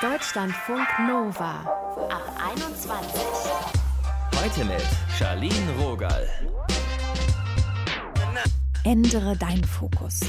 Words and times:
Deutschlandfunk 0.00 0.86
Nova 1.08 1.58
ab 2.08 2.32
21. 2.54 3.20
Heute 4.40 4.64
mit 4.64 4.86
Charlene 5.18 5.72
Rogal. 5.80 6.24
Ändere 8.84 9.36
deinen 9.36 9.64
Fokus. 9.64 10.20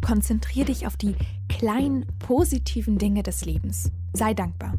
Konzentrier 0.00 0.64
dich 0.64 0.86
auf 0.86 0.96
die 0.96 1.16
kleinen 1.50 2.06
positiven 2.18 2.96
Dinge 2.96 3.22
des 3.22 3.44
Lebens. 3.44 3.92
Sei 4.14 4.32
dankbar. 4.32 4.72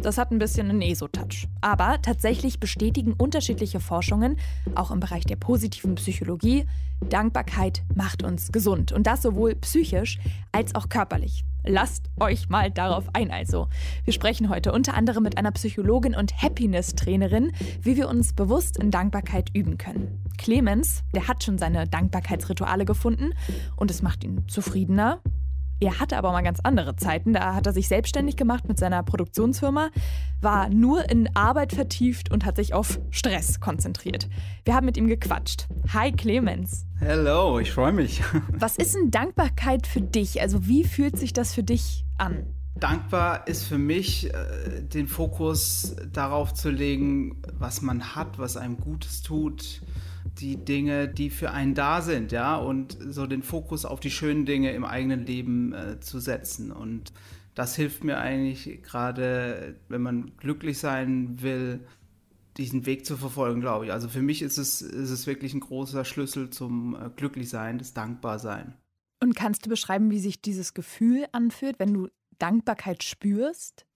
Das 0.00 0.16
hat 0.16 0.30
ein 0.30 0.38
bisschen 0.38 0.70
einen 0.70 0.80
ESO-Touch. 0.80 1.46
Aber 1.60 2.00
tatsächlich 2.00 2.60
bestätigen 2.60 3.12
unterschiedliche 3.12 3.80
Forschungen, 3.80 4.38
auch 4.74 4.92
im 4.92 5.00
Bereich 5.00 5.26
der 5.26 5.36
positiven 5.36 5.96
Psychologie, 5.96 6.66
Dankbarkeit 7.10 7.82
macht 7.94 8.22
uns 8.22 8.50
gesund. 8.50 8.92
Und 8.92 9.06
das 9.06 9.20
sowohl 9.20 9.54
psychisch 9.56 10.18
als 10.52 10.74
auch 10.74 10.88
körperlich. 10.88 11.44
Lasst 11.66 12.10
euch 12.20 12.50
mal 12.50 12.70
darauf 12.70 13.06
ein 13.14 13.30
also. 13.30 13.68
Wir 14.04 14.12
sprechen 14.12 14.50
heute 14.50 14.72
unter 14.72 14.94
anderem 14.94 15.22
mit 15.22 15.38
einer 15.38 15.50
Psychologin 15.52 16.14
und 16.14 16.42
Happiness-Trainerin, 16.42 17.52
wie 17.80 17.96
wir 17.96 18.08
uns 18.08 18.34
bewusst 18.34 18.76
in 18.76 18.90
Dankbarkeit 18.90 19.48
üben 19.54 19.78
können. 19.78 20.22
Clemens, 20.36 21.02
der 21.14 21.26
hat 21.26 21.42
schon 21.42 21.56
seine 21.56 21.86
Dankbarkeitsrituale 21.88 22.84
gefunden 22.84 23.32
und 23.76 23.90
es 23.90 24.02
macht 24.02 24.24
ihn 24.24 24.46
zufriedener, 24.46 25.22
er 25.84 26.00
hatte 26.00 26.16
aber 26.16 26.32
mal 26.32 26.42
ganz 26.42 26.60
andere 26.62 26.96
Zeiten. 26.96 27.32
Da 27.32 27.54
hat 27.54 27.66
er 27.66 27.72
sich 27.72 27.88
selbstständig 27.88 28.36
gemacht 28.36 28.68
mit 28.68 28.78
seiner 28.78 29.02
Produktionsfirma, 29.02 29.90
war 30.40 30.68
nur 30.68 31.10
in 31.10 31.28
Arbeit 31.34 31.72
vertieft 31.72 32.30
und 32.30 32.44
hat 32.44 32.56
sich 32.56 32.74
auf 32.74 33.00
Stress 33.10 33.60
konzentriert. 33.60 34.28
Wir 34.64 34.74
haben 34.74 34.86
mit 34.86 34.96
ihm 34.96 35.08
gequatscht. 35.08 35.66
Hi 35.92 36.12
Clemens. 36.12 36.86
Hallo, 37.00 37.58
ich 37.58 37.72
freue 37.72 37.92
mich. 37.92 38.22
Was 38.48 38.76
ist 38.76 38.94
denn 38.94 39.10
Dankbarkeit 39.10 39.86
für 39.86 40.00
dich? 40.00 40.40
Also 40.40 40.66
wie 40.66 40.84
fühlt 40.84 41.18
sich 41.18 41.32
das 41.32 41.54
für 41.54 41.62
dich 41.62 42.04
an? 42.18 42.46
Dankbar 42.76 43.46
ist 43.46 43.64
für 43.64 43.78
mich, 43.78 44.32
äh, 44.34 44.82
den 44.82 45.06
Fokus 45.06 45.94
darauf 46.12 46.54
zu 46.54 46.70
legen, 46.70 47.40
was 47.52 47.82
man 47.82 48.16
hat, 48.16 48.38
was 48.38 48.56
einem 48.56 48.78
Gutes 48.78 49.22
tut 49.22 49.82
die 50.38 50.56
Dinge, 50.56 51.08
die 51.08 51.30
für 51.30 51.50
einen 51.50 51.74
da 51.74 52.02
sind, 52.02 52.32
ja, 52.32 52.56
und 52.56 52.96
so 53.00 53.26
den 53.26 53.42
Fokus 53.42 53.84
auf 53.84 54.00
die 54.00 54.10
schönen 54.10 54.46
Dinge 54.46 54.72
im 54.72 54.84
eigenen 54.84 55.26
Leben 55.26 55.72
äh, 55.72 56.00
zu 56.00 56.18
setzen. 56.18 56.72
Und 56.72 57.12
das 57.54 57.76
hilft 57.76 58.04
mir 58.04 58.18
eigentlich 58.18 58.82
gerade, 58.82 59.76
wenn 59.88 60.02
man 60.02 60.32
glücklich 60.36 60.78
sein 60.78 61.40
will, 61.42 61.86
diesen 62.56 62.86
Weg 62.86 63.04
zu 63.04 63.16
verfolgen, 63.16 63.60
glaube 63.60 63.86
ich. 63.86 63.92
Also 63.92 64.08
für 64.08 64.22
mich 64.22 64.42
ist 64.42 64.58
es, 64.58 64.80
ist 64.82 65.10
es 65.10 65.26
wirklich 65.26 65.54
ein 65.54 65.60
großer 65.60 66.04
Schlüssel 66.04 66.50
zum 66.50 66.94
äh, 66.94 67.10
Glücklichsein, 67.14 67.78
das 67.78 67.94
Dankbarsein. 67.94 68.74
Und 69.22 69.34
kannst 69.34 69.66
du 69.66 69.70
beschreiben, 69.70 70.10
wie 70.10 70.20
sich 70.20 70.42
dieses 70.42 70.74
Gefühl 70.74 71.26
anfühlt, 71.32 71.78
wenn 71.78 71.94
du 71.94 72.08
Dankbarkeit 72.38 73.02
spürst? 73.02 73.86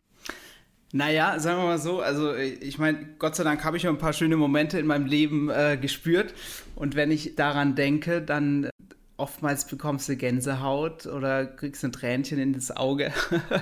Naja, 0.92 1.38
sagen 1.38 1.58
wir 1.58 1.66
mal 1.66 1.78
so, 1.78 2.00
also 2.00 2.34
ich 2.34 2.78
meine, 2.78 3.06
Gott 3.18 3.36
sei 3.36 3.44
Dank 3.44 3.62
habe 3.62 3.76
ich 3.76 3.82
schon 3.82 3.94
ein 3.94 3.98
paar 3.98 4.14
schöne 4.14 4.36
Momente 4.36 4.78
in 4.78 4.86
meinem 4.86 5.06
Leben 5.06 5.50
äh, 5.50 5.76
gespürt. 5.80 6.32
Und 6.74 6.96
wenn 6.96 7.10
ich 7.10 7.36
daran 7.36 7.74
denke, 7.74 8.22
dann 8.22 8.64
äh, 8.64 8.70
oftmals 9.18 9.66
bekommst 9.66 10.08
du 10.08 10.16
Gänsehaut 10.16 11.06
oder 11.06 11.46
kriegst 11.46 11.84
ein 11.84 11.92
Tränchen 11.92 12.38
in 12.38 12.54
das 12.54 12.74
Auge. 12.74 13.12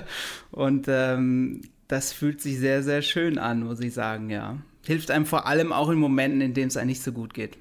und 0.51 0.85
ähm, 0.87 1.63
das 1.89 2.13
fühlt 2.13 2.41
sich 2.41 2.59
sehr, 2.59 2.81
sehr 2.81 3.01
schön 3.01 3.37
an, 3.37 3.63
muss 3.63 3.81
ich 3.81 3.93
sagen, 3.93 4.29
ja. 4.29 4.57
Hilft 4.85 5.11
einem 5.11 5.25
vor 5.25 5.47
allem 5.47 5.73
auch 5.73 5.89
in 5.89 5.99
Momenten, 5.99 6.39
in 6.39 6.53
denen 6.53 6.67
es 6.67 6.77
einem 6.77 6.87
nicht 6.87 7.03
so 7.03 7.11
gut 7.11 7.33
geht. 7.33 7.57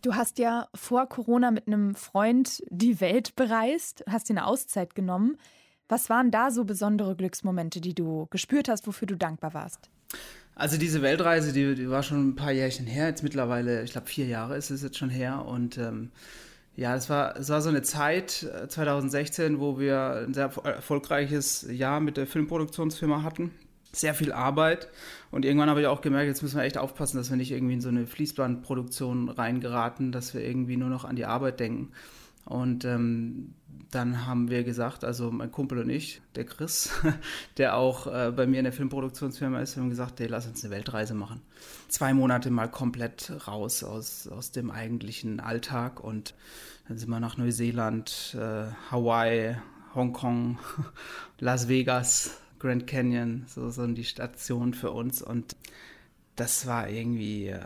Du 0.00 0.14
hast 0.14 0.38
ja 0.38 0.68
vor 0.74 1.06
Corona 1.06 1.50
mit 1.50 1.66
einem 1.66 1.94
Freund 1.94 2.62
die 2.70 3.00
Welt 3.00 3.36
bereist, 3.36 4.04
hast 4.08 4.28
dir 4.28 4.32
eine 4.34 4.46
Auszeit 4.46 4.94
genommen. 4.94 5.36
Was 5.92 6.08
waren 6.08 6.30
da 6.30 6.50
so 6.50 6.64
besondere 6.64 7.14
Glücksmomente, 7.14 7.82
die 7.82 7.94
du 7.94 8.26
gespürt 8.30 8.70
hast, 8.70 8.86
wofür 8.86 9.04
du 9.04 9.14
dankbar 9.14 9.52
warst? 9.52 9.90
Also 10.54 10.78
diese 10.78 11.02
Weltreise, 11.02 11.52
die, 11.52 11.74
die 11.74 11.90
war 11.90 12.02
schon 12.02 12.30
ein 12.30 12.34
paar 12.34 12.50
Jährchen 12.50 12.86
her, 12.86 13.08
jetzt 13.08 13.22
mittlerweile, 13.22 13.82
ich 13.82 13.92
glaube 13.92 14.06
vier 14.06 14.24
Jahre 14.24 14.56
ist 14.56 14.70
es 14.70 14.82
jetzt 14.82 14.96
schon 14.96 15.10
her 15.10 15.44
und 15.44 15.76
ähm, 15.76 16.10
ja, 16.76 16.96
es 16.96 17.10
war, 17.10 17.36
es 17.36 17.50
war 17.50 17.60
so 17.60 17.68
eine 17.68 17.82
Zeit, 17.82 18.50
2016, 18.68 19.56
äh, 19.56 19.60
wo 19.60 19.78
wir 19.78 20.24
ein 20.26 20.32
sehr 20.32 20.50
erfolgreiches 20.64 21.66
Jahr 21.70 22.00
mit 22.00 22.16
der 22.16 22.26
Filmproduktionsfirma 22.26 23.22
hatten. 23.22 23.50
Sehr 23.92 24.14
viel 24.14 24.32
Arbeit. 24.32 24.88
Und 25.30 25.44
irgendwann 25.44 25.68
habe 25.68 25.82
ich 25.82 25.88
auch 25.88 26.00
gemerkt, 26.00 26.28
jetzt 26.28 26.42
müssen 26.42 26.56
wir 26.56 26.64
echt 26.64 26.78
aufpassen, 26.78 27.18
dass 27.18 27.28
wir 27.28 27.36
nicht 27.36 27.50
irgendwie 27.50 27.74
in 27.74 27.82
so 27.82 27.90
eine 27.90 28.06
Fließbandproduktion 28.06 29.28
reingeraten, 29.28 30.10
dass 30.10 30.32
wir 30.32 30.40
irgendwie 30.40 30.78
nur 30.78 30.88
noch 30.88 31.04
an 31.04 31.16
die 31.16 31.26
Arbeit 31.26 31.60
denken. 31.60 31.92
Und 32.46 32.86
ähm, 32.86 33.54
dann 33.92 34.26
haben 34.26 34.48
wir 34.48 34.64
gesagt, 34.64 35.04
also 35.04 35.30
mein 35.30 35.52
Kumpel 35.52 35.78
und 35.78 35.90
ich, 35.90 36.22
der 36.34 36.46
Chris, 36.46 36.90
der 37.58 37.76
auch 37.76 38.06
äh, 38.06 38.32
bei 38.34 38.46
mir 38.46 38.58
in 38.58 38.64
der 38.64 38.72
Filmproduktionsfirma 38.72 39.60
ist, 39.60 39.76
haben 39.76 39.90
gesagt, 39.90 40.18
hey, 40.18 40.28
lass 40.28 40.46
uns 40.46 40.64
eine 40.64 40.74
Weltreise 40.74 41.14
machen. 41.14 41.42
Zwei 41.88 42.14
Monate 42.14 42.50
mal 42.50 42.70
komplett 42.70 43.30
raus 43.46 43.84
aus, 43.84 44.26
aus 44.26 44.50
dem 44.50 44.70
eigentlichen 44.70 45.40
Alltag 45.40 46.00
und 46.00 46.34
dann 46.88 46.96
sind 46.96 47.10
wir 47.10 47.20
nach 47.20 47.36
Neuseeland, 47.36 48.34
äh, 48.38 48.64
Hawaii, 48.90 49.56
Hongkong, 49.94 50.58
Las 51.38 51.68
Vegas, 51.68 52.38
Grand 52.58 52.86
Canyon, 52.86 53.44
so 53.46 53.68
sind 53.68 53.96
die 53.96 54.04
Stationen 54.04 54.72
für 54.72 54.90
uns 54.90 55.20
und 55.20 55.54
das 56.36 56.66
war 56.66 56.88
irgendwie, 56.88 57.48
äh, 57.48 57.60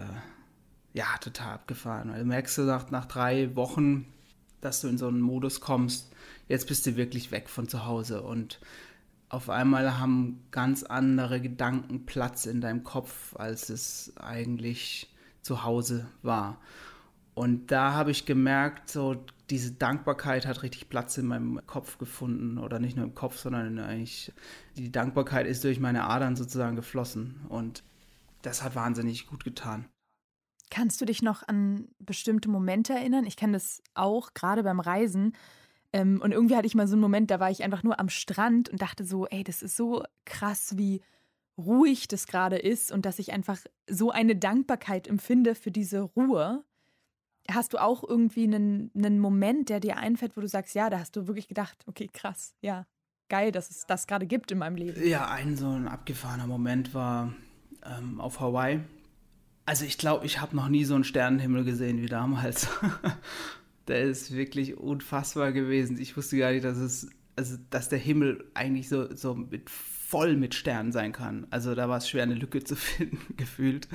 ja, 0.92 1.06
total 1.20 1.54
abgefahren. 1.54 2.10
Weil 2.10 2.20
du 2.20 2.24
merkst 2.24 2.58
du 2.58 2.62
nach, 2.62 2.90
nach 2.90 3.04
drei 3.04 3.54
Wochen, 3.54 4.06
dass 4.60 4.80
du 4.80 4.88
in 4.88 4.98
so 4.98 5.06
einen 5.06 5.20
Modus 5.20 5.60
kommst, 5.60 6.10
jetzt 6.48 6.68
bist 6.68 6.86
du 6.86 6.96
wirklich 6.96 7.30
weg 7.30 7.48
von 7.48 7.68
zu 7.68 7.86
Hause 7.86 8.22
und 8.22 8.60
auf 9.28 9.50
einmal 9.50 9.98
haben 9.98 10.44
ganz 10.50 10.84
andere 10.84 11.40
Gedanken 11.40 12.06
Platz 12.06 12.46
in 12.46 12.60
deinem 12.60 12.84
Kopf, 12.84 13.34
als 13.36 13.70
es 13.70 14.12
eigentlich 14.16 15.12
zu 15.42 15.64
Hause 15.64 16.06
war. 16.22 16.60
Und 17.34 17.70
da 17.70 17.92
habe 17.92 18.12
ich 18.12 18.24
gemerkt, 18.24 18.88
so 18.88 19.16
diese 19.50 19.72
Dankbarkeit 19.72 20.46
hat 20.46 20.62
richtig 20.62 20.88
Platz 20.88 21.18
in 21.18 21.26
meinem 21.26 21.60
Kopf 21.66 21.98
gefunden 21.98 22.58
oder 22.58 22.78
nicht 22.78 22.96
nur 22.96 23.04
im 23.04 23.14
Kopf, 23.14 23.36
sondern 23.36 23.78
eigentlich 23.78 24.32
die 24.76 24.90
Dankbarkeit 24.90 25.46
ist 25.46 25.62
durch 25.62 25.78
meine 25.78 26.04
Adern 26.04 26.36
sozusagen 26.36 26.76
geflossen 26.76 27.40
und 27.48 27.82
das 28.42 28.62
hat 28.62 28.74
wahnsinnig 28.74 29.26
gut 29.26 29.44
getan. 29.44 29.86
Kannst 30.70 31.00
du 31.00 31.04
dich 31.04 31.22
noch 31.22 31.46
an 31.46 31.88
bestimmte 31.98 32.48
Momente 32.48 32.92
erinnern? 32.92 33.24
Ich 33.24 33.36
kenne 33.36 33.52
das 33.52 33.82
auch, 33.94 34.34
gerade 34.34 34.62
beim 34.62 34.80
Reisen. 34.80 35.34
Ähm, 35.92 36.20
und 36.22 36.32
irgendwie 36.32 36.56
hatte 36.56 36.66
ich 36.66 36.74
mal 36.74 36.88
so 36.88 36.94
einen 36.94 37.02
Moment, 37.02 37.30
da 37.30 37.40
war 37.40 37.50
ich 37.50 37.62
einfach 37.62 37.82
nur 37.82 37.98
am 38.00 38.08
Strand 38.08 38.68
und 38.68 38.82
dachte 38.82 39.04
so, 39.04 39.26
ey, 39.26 39.44
das 39.44 39.62
ist 39.62 39.76
so 39.76 40.04
krass, 40.24 40.76
wie 40.76 41.00
ruhig 41.58 42.08
das 42.08 42.26
gerade 42.26 42.56
ist 42.56 42.92
und 42.92 43.06
dass 43.06 43.18
ich 43.18 43.32
einfach 43.32 43.58
so 43.88 44.10
eine 44.10 44.36
Dankbarkeit 44.36 45.08
empfinde 45.08 45.54
für 45.54 45.70
diese 45.70 46.00
Ruhe. 46.00 46.64
Hast 47.50 47.72
du 47.72 47.78
auch 47.78 48.04
irgendwie 48.06 48.44
einen, 48.44 48.90
einen 48.94 49.20
Moment, 49.20 49.68
der 49.68 49.80
dir 49.80 49.96
einfällt, 49.96 50.36
wo 50.36 50.40
du 50.40 50.48
sagst, 50.48 50.74
ja, 50.74 50.90
da 50.90 50.98
hast 50.98 51.16
du 51.16 51.26
wirklich 51.26 51.48
gedacht, 51.48 51.84
okay, 51.86 52.10
krass, 52.12 52.54
ja, 52.60 52.86
geil, 53.28 53.52
dass 53.52 53.70
es 53.70 53.86
das 53.86 54.06
gerade 54.06 54.26
gibt 54.26 54.50
in 54.50 54.58
meinem 54.58 54.76
Leben? 54.76 55.06
Ja, 55.06 55.28
ein 55.28 55.56
so 55.56 55.68
ein 55.68 55.88
abgefahrener 55.88 56.46
Moment 56.46 56.92
war 56.92 57.32
ähm, 57.84 58.20
auf 58.20 58.40
Hawaii. 58.40 58.80
Also 59.64 59.84
ich 59.84 59.98
glaube, 59.98 60.26
ich 60.26 60.40
habe 60.40 60.54
noch 60.54 60.68
nie 60.68 60.84
so 60.84 60.94
einen 60.94 61.04
Sternenhimmel 61.04 61.64
gesehen 61.64 62.00
wie 62.02 62.06
damals. 62.06 62.68
der 63.88 64.02
ist 64.02 64.34
wirklich 64.34 64.76
unfassbar 64.76 65.52
gewesen. 65.52 65.98
Ich 65.98 66.16
wusste 66.16 66.38
gar 66.38 66.52
nicht, 66.52 66.64
dass 66.64 66.78
es, 66.78 67.08
also 67.36 67.56
dass 67.70 67.88
der 67.88 67.98
Himmel 67.98 68.44
eigentlich 68.54 68.88
so, 68.88 69.14
so 69.14 69.34
mit 69.34 69.70
voll 69.70 70.36
mit 70.36 70.54
Sternen 70.54 70.92
sein 70.92 71.10
kann. 71.10 71.48
Also 71.50 71.74
da 71.74 71.88
war 71.88 71.98
es 71.98 72.08
schwer, 72.08 72.22
eine 72.22 72.34
Lücke 72.34 72.62
zu 72.62 72.76
finden, 72.76 73.18
gefühlt. 73.36 73.88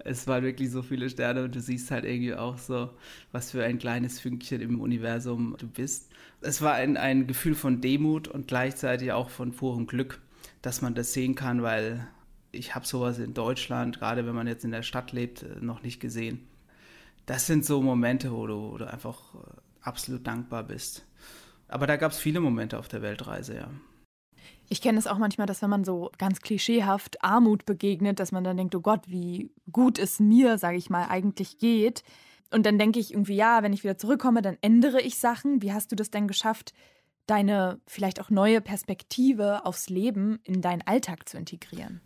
Es 0.00 0.26
waren 0.26 0.42
wirklich 0.42 0.70
so 0.70 0.82
viele 0.82 1.08
Sterne 1.08 1.44
und 1.44 1.54
du 1.54 1.60
siehst 1.60 1.90
halt 1.92 2.04
irgendwie 2.04 2.34
auch 2.34 2.58
so, 2.58 2.90
was 3.30 3.52
für 3.52 3.62
ein 3.64 3.78
kleines 3.78 4.18
Fünkchen 4.18 4.60
im 4.60 4.80
Universum 4.80 5.54
du 5.58 5.68
bist. 5.68 6.10
Es 6.40 6.62
war 6.62 6.74
ein, 6.74 6.96
ein 6.96 7.28
Gefühl 7.28 7.54
von 7.54 7.80
Demut 7.80 8.26
und 8.26 8.48
gleichzeitig 8.48 9.12
auch 9.12 9.30
von 9.30 9.52
purem 9.52 9.86
Glück, 9.86 10.20
dass 10.62 10.82
man 10.82 10.96
das 10.96 11.12
sehen 11.12 11.36
kann, 11.36 11.62
weil 11.62 12.08
ich 12.50 12.74
habe 12.74 12.86
sowas 12.86 13.20
in 13.20 13.32
Deutschland, 13.32 14.00
gerade 14.00 14.26
wenn 14.26 14.34
man 14.34 14.48
jetzt 14.48 14.64
in 14.64 14.72
der 14.72 14.82
Stadt 14.82 15.12
lebt, 15.12 15.46
noch 15.62 15.82
nicht 15.82 16.00
gesehen. 16.00 16.40
Das 17.32 17.46
sind 17.46 17.64
so 17.64 17.80
Momente, 17.80 18.30
wo 18.30 18.46
du, 18.46 18.72
wo 18.72 18.76
du 18.76 18.92
einfach 18.92 19.34
äh, 19.34 19.38
absolut 19.80 20.26
dankbar 20.26 20.64
bist. 20.64 21.06
Aber 21.66 21.86
da 21.86 21.96
gab 21.96 22.12
es 22.12 22.18
viele 22.18 22.40
Momente 22.40 22.78
auf 22.78 22.88
der 22.88 23.00
Weltreise, 23.00 23.56
ja. 23.56 23.70
Ich 24.68 24.82
kenne 24.82 24.98
es 24.98 25.06
auch 25.06 25.16
manchmal, 25.16 25.46
dass 25.46 25.62
wenn 25.62 25.70
man 25.70 25.82
so 25.82 26.10
ganz 26.18 26.42
klischeehaft 26.42 27.24
Armut 27.24 27.64
begegnet, 27.64 28.20
dass 28.20 28.32
man 28.32 28.44
dann 28.44 28.58
denkt, 28.58 28.74
oh 28.74 28.82
Gott, 28.82 29.04
wie 29.06 29.50
gut 29.72 29.98
es 29.98 30.20
mir, 30.20 30.58
sage 30.58 30.76
ich 30.76 30.90
mal, 30.90 31.06
eigentlich 31.08 31.56
geht. 31.56 32.04
Und 32.50 32.66
dann 32.66 32.78
denke 32.78 33.00
ich 33.00 33.12
irgendwie, 33.14 33.36
ja, 33.36 33.62
wenn 33.62 33.72
ich 33.72 33.82
wieder 33.82 33.96
zurückkomme, 33.96 34.42
dann 34.42 34.58
ändere 34.60 35.00
ich 35.00 35.18
Sachen. 35.18 35.62
Wie 35.62 35.72
hast 35.72 35.90
du 35.90 35.96
das 35.96 36.10
denn 36.10 36.28
geschafft, 36.28 36.74
deine 37.24 37.80
vielleicht 37.86 38.20
auch 38.20 38.28
neue 38.28 38.60
Perspektive 38.60 39.64
aufs 39.64 39.88
Leben 39.88 40.38
in 40.44 40.60
deinen 40.60 40.82
Alltag 40.82 41.26
zu 41.30 41.38
integrieren? 41.38 42.02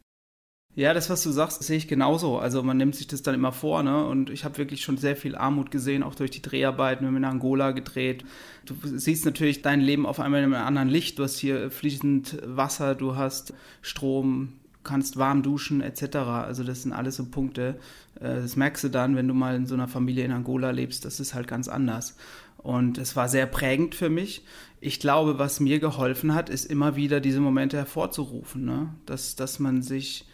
Ja, 0.76 0.92
das, 0.92 1.08
was 1.08 1.22
du 1.22 1.30
sagst, 1.30 1.62
sehe 1.62 1.78
ich 1.78 1.88
genauso. 1.88 2.38
Also 2.38 2.62
man 2.62 2.76
nimmt 2.76 2.94
sich 2.94 3.06
das 3.06 3.22
dann 3.22 3.34
immer 3.34 3.50
vor, 3.50 3.82
ne? 3.82 4.04
Und 4.04 4.28
ich 4.28 4.44
habe 4.44 4.58
wirklich 4.58 4.82
schon 4.82 4.98
sehr 4.98 5.16
viel 5.16 5.34
Armut 5.34 5.70
gesehen, 5.70 6.02
auch 6.02 6.14
durch 6.14 6.30
die 6.30 6.42
Dreharbeiten. 6.42 7.02
Wir 7.02 7.08
haben 7.08 7.16
in 7.16 7.24
Angola 7.24 7.70
gedreht. 7.70 8.26
Du 8.66 8.74
siehst 8.84 9.24
natürlich 9.24 9.62
dein 9.62 9.80
Leben 9.80 10.04
auf 10.04 10.20
einmal 10.20 10.42
in 10.42 10.52
einem 10.52 10.66
anderen 10.66 10.90
Licht. 10.90 11.18
Du 11.18 11.22
hast 11.22 11.38
hier 11.38 11.70
fließend 11.70 12.42
Wasser, 12.44 12.94
du 12.94 13.16
hast 13.16 13.54
Strom, 13.80 14.52
kannst 14.84 15.16
warm 15.16 15.42
duschen 15.42 15.80
etc. 15.80 16.16
Also 16.16 16.62
das 16.62 16.82
sind 16.82 16.92
alles 16.92 17.16
so 17.16 17.24
Punkte. 17.24 17.76
Äh, 18.20 18.42
das 18.42 18.56
merkst 18.56 18.84
du 18.84 18.90
dann, 18.90 19.16
wenn 19.16 19.28
du 19.28 19.32
mal 19.32 19.56
in 19.56 19.64
so 19.64 19.74
einer 19.74 19.88
Familie 19.88 20.26
in 20.26 20.32
Angola 20.32 20.72
lebst. 20.72 21.06
Das 21.06 21.20
ist 21.20 21.32
halt 21.32 21.48
ganz 21.48 21.68
anders. 21.68 22.18
Und 22.58 22.98
es 22.98 23.16
war 23.16 23.30
sehr 23.30 23.46
prägend 23.46 23.94
für 23.94 24.10
mich. 24.10 24.44
Ich 24.82 25.00
glaube, 25.00 25.38
was 25.38 25.58
mir 25.58 25.78
geholfen 25.80 26.34
hat, 26.34 26.50
ist 26.50 26.66
immer 26.66 26.96
wieder 26.96 27.20
diese 27.20 27.40
Momente 27.40 27.78
hervorzurufen, 27.78 28.66
ne? 28.66 28.94
dass, 29.06 29.36
dass 29.36 29.58
man 29.58 29.80
sich 29.80 30.26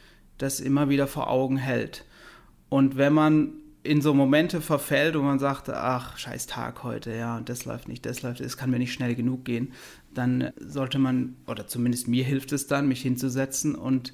das 0.43 0.61
immer 0.61 0.89
wieder 0.89 1.07
vor 1.07 1.31
Augen 1.31 1.57
hält. 1.57 2.05
Und 2.69 2.97
wenn 2.97 3.13
man 3.13 3.53
in 3.85 4.01
so 4.01 4.15
Momente 4.15 4.61
verfällt 4.61 5.17
und 5.17 5.25
man 5.25 5.39
sagt, 5.39 5.69
ach, 5.69 6.17
scheiß 6.17 6.47
Tag 6.47 6.85
heute, 6.85 7.15
ja, 7.15 7.37
und 7.37 7.49
das 7.49 7.65
läuft 7.65 7.89
nicht, 7.89 8.07
das 8.07 8.23
läuft, 8.23 8.41
es 8.41 8.57
kann 8.57 8.71
mir 8.71 8.79
nicht 8.79 8.93
schnell 8.93 9.15
genug 9.15 9.45
gehen, 9.45 9.73
dann 10.15 10.53
sollte 10.59 10.99
man, 10.99 11.37
oder 11.47 11.67
zumindest 11.67 12.07
mir 12.07 12.25
hilft 12.25 12.53
es 12.53 12.67
dann, 12.67 12.87
mich 12.87 13.03
hinzusetzen 13.03 13.75
und 13.75 14.13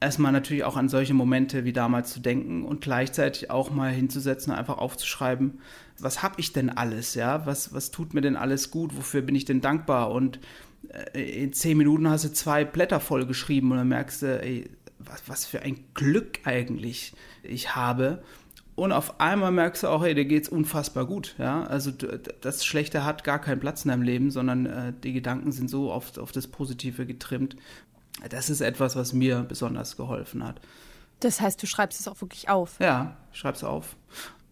erstmal 0.00 0.32
natürlich 0.32 0.64
auch 0.64 0.76
an 0.76 0.88
solche 0.88 1.14
Momente 1.14 1.64
wie 1.64 1.72
damals 1.72 2.12
zu 2.12 2.20
denken 2.20 2.64
und 2.64 2.80
gleichzeitig 2.80 3.50
auch 3.50 3.70
mal 3.70 3.92
hinzusetzen, 3.92 4.52
einfach 4.52 4.78
aufzuschreiben, 4.78 5.60
was 5.98 6.22
habe 6.22 6.40
ich 6.40 6.52
denn 6.52 6.70
alles, 6.70 7.14
ja, 7.14 7.46
was, 7.46 7.74
was 7.74 7.90
tut 7.90 8.14
mir 8.14 8.20
denn 8.20 8.36
alles 8.36 8.70
gut, 8.70 8.96
wofür 8.96 9.22
bin 9.22 9.34
ich 9.34 9.44
denn 9.44 9.60
dankbar? 9.60 10.10
Und 10.10 10.40
äh, 11.12 11.44
in 11.44 11.52
zehn 11.52 11.76
Minuten 11.78 12.08
hast 12.08 12.24
du 12.24 12.32
zwei 12.32 12.64
Blätter 12.64 13.00
voll 13.00 13.26
geschrieben 13.26 13.70
und 13.70 13.78
dann 13.78 13.88
merkst 13.88 14.22
du, 14.22 14.42
ey, 14.42 14.70
was, 15.06 15.22
was 15.26 15.46
für 15.46 15.60
ein 15.60 15.84
Glück 15.94 16.40
eigentlich 16.44 17.12
ich 17.42 17.74
habe. 17.74 18.22
Und 18.76 18.92
auf 18.92 19.20
einmal 19.20 19.52
merkst 19.52 19.84
du 19.84 19.88
auch, 19.88 20.02
hey, 20.02 20.14
dir 20.14 20.24
geht's 20.24 20.48
unfassbar 20.48 21.06
gut. 21.06 21.36
Ja? 21.38 21.64
Also 21.64 21.92
das 21.92 22.64
Schlechte 22.64 23.04
hat 23.04 23.22
gar 23.22 23.38
keinen 23.38 23.60
Platz 23.60 23.84
in 23.84 23.90
deinem 23.90 24.02
Leben, 24.02 24.30
sondern 24.30 24.66
äh, 24.66 24.92
die 25.02 25.12
Gedanken 25.12 25.52
sind 25.52 25.70
so 25.70 25.92
oft 25.92 26.18
auf 26.18 26.32
das 26.32 26.48
Positive 26.48 27.06
getrimmt. 27.06 27.56
Das 28.28 28.50
ist 28.50 28.60
etwas, 28.60 28.96
was 28.96 29.12
mir 29.12 29.40
besonders 29.40 29.96
geholfen 29.96 30.44
hat. 30.44 30.60
Das 31.20 31.40
heißt, 31.40 31.62
du 31.62 31.66
schreibst 31.66 32.00
es 32.00 32.08
auch 32.08 32.20
wirklich 32.20 32.48
auf? 32.48 32.78
Ja, 32.80 33.16
ich 33.32 33.38
schreibe 33.38 33.56
es 33.56 33.64
auf. 33.64 33.96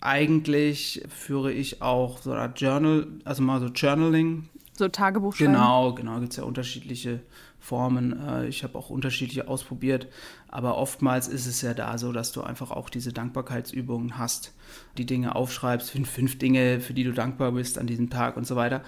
Eigentlich 0.01 1.05
führe 1.09 1.53
ich 1.53 1.83
auch 1.83 2.21
so 2.23 2.33
eine 2.33 2.53
Journal, 2.55 3.07
also 3.25 3.43
mal 3.43 3.61
so 3.61 3.67
Journaling. 3.67 4.49
So 4.75 4.89
Tagebuch 4.89 5.35
schreiben? 5.35 5.53
Genau, 5.53 5.95
genau, 5.95 6.19
gibt 6.21 6.33
es 6.33 6.37
ja 6.39 6.45
unterschiedliche 6.45 7.21
Formen. 7.63 8.19
Äh, 8.21 8.49
ich 8.49 8.65
habe 8.65 8.77
auch 8.77 8.91
unterschiedliche 8.91 9.49
ausprobiert, 9.49 10.09
aber 10.49 10.77
oftmals 10.77 11.29
ist 11.29 11.47
es 11.47 11.63
ja 11.63 11.73
da 11.73 11.97
so, 11.97 12.13
dass 12.13 12.33
du 12.33 12.43
einfach 12.43 12.73
auch 12.73 12.91
diese 12.91 13.13
Dankbarkeitsübungen 13.13 14.19
hast, 14.19 14.53
die 14.99 15.07
Dinge 15.07 15.37
aufschreibst, 15.37 15.91
fünf, 15.91 16.11
fünf 16.11 16.39
Dinge, 16.39 16.81
für 16.81 16.93
die 16.93 17.05
du 17.05 17.13
dankbar 17.13 17.53
bist 17.53 17.79
an 17.79 17.87
diesem 17.87 18.11
Tag 18.11 18.37
und 18.37 18.47
so 18.47 18.57
weiter. 18.57 18.83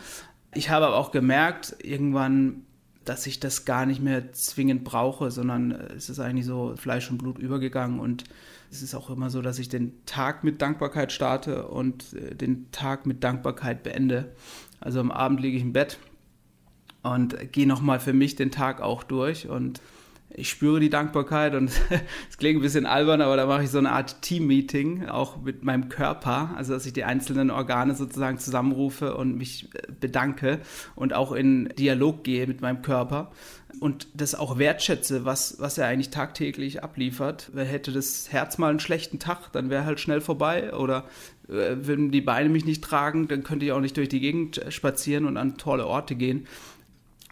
Ich 0.52 0.70
habe 0.70 0.86
aber 0.86 0.96
auch 0.96 1.12
gemerkt, 1.12 1.76
irgendwann, 1.82 2.62
dass 3.04 3.26
ich 3.26 3.38
das 3.38 3.64
gar 3.64 3.86
nicht 3.86 4.02
mehr 4.02 4.32
zwingend 4.32 4.82
brauche, 4.82 5.30
sondern 5.30 5.70
es 5.70 6.08
ist 6.08 6.18
eigentlich 6.18 6.46
so 6.46 6.74
Fleisch 6.76 7.10
und 7.10 7.18
Blut 7.18 7.38
übergegangen 7.38 8.00
und 8.00 8.24
es 8.72 8.82
ist 8.82 8.94
auch 8.94 9.08
immer 9.08 9.30
so, 9.30 9.40
dass 9.40 9.60
ich 9.60 9.68
den 9.68 10.04
Tag 10.04 10.42
mit 10.42 10.60
Dankbarkeit 10.60 11.12
starte 11.12 11.68
und 11.68 12.12
äh, 12.14 12.34
den 12.34 12.72
Tag 12.72 13.06
mit 13.06 13.22
Dankbarkeit 13.22 13.84
beende. 13.84 14.32
Also 14.80 14.98
am 14.98 15.12
Abend 15.12 15.40
liege 15.40 15.56
ich 15.56 15.62
im 15.62 15.72
Bett 15.72 15.98
und 17.04 17.52
gehe 17.52 17.66
nochmal 17.66 18.00
für 18.00 18.12
mich 18.12 18.34
den 18.34 18.50
Tag 18.50 18.80
auch 18.80 19.04
durch. 19.04 19.48
Und 19.48 19.80
ich 20.36 20.50
spüre 20.50 20.80
die 20.80 20.90
Dankbarkeit. 20.90 21.54
Und 21.54 21.70
es 22.30 22.38
klingt 22.38 22.58
ein 22.58 22.62
bisschen 22.62 22.86
albern, 22.86 23.20
aber 23.20 23.36
da 23.36 23.46
mache 23.46 23.64
ich 23.64 23.70
so 23.70 23.78
eine 23.78 23.92
Art 23.92 24.22
Team-Meeting, 24.22 25.06
auch 25.08 25.40
mit 25.42 25.64
meinem 25.64 25.88
Körper, 25.88 26.50
also 26.56 26.72
dass 26.72 26.86
ich 26.86 26.92
die 26.92 27.04
einzelnen 27.04 27.50
Organe 27.50 27.94
sozusagen 27.94 28.38
zusammenrufe 28.38 29.16
und 29.16 29.36
mich 29.36 29.68
äh, 29.74 29.92
bedanke 30.00 30.60
und 30.96 31.12
auch 31.12 31.32
in 31.32 31.68
Dialog 31.78 32.24
gehe 32.24 32.46
mit 32.46 32.60
meinem 32.60 32.82
Körper. 32.82 33.30
Und 33.80 34.08
das 34.14 34.36
auch 34.36 34.58
wertschätze, 34.58 35.24
was, 35.24 35.56
was 35.58 35.78
er 35.78 35.88
eigentlich 35.88 36.10
tagtäglich 36.10 36.84
abliefert. 36.84 37.50
Hätte 37.56 37.90
das 37.90 38.30
Herz 38.30 38.56
mal 38.56 38.70
einen 38.70 38.78
schlechten 38.78 39.18
Tag, 39.18 39.50
dann 39.52 39.68
wäre 39.68 39.84
halt 39.84 39.98
schnell 39.98 40.20
vorbei. 40.20 40.72
Oder 40.74 41.04
äh, 41.48 41.76
würden 41.86 42.10
die 42.10 42.20
Beine 42.20 42.48
mich 42.48 42.64
nicht 42.64 42.84
tragen, 42.84 43.28
dann 43.28 43.42
könnte 43.42 43.66
ich 43.66 43.72
auch 43.72 43.80
nicht 43.80 43.96
durch 43.96 44.08
die 44.08 44.20
Gegend 44.20 44.60
spazieren 44.68 45.26
und 45.26 45.36
an 45.36 45.58
tolle 45.58 45.86
Orte 45.86 46.14
gehen. 46.14 46.46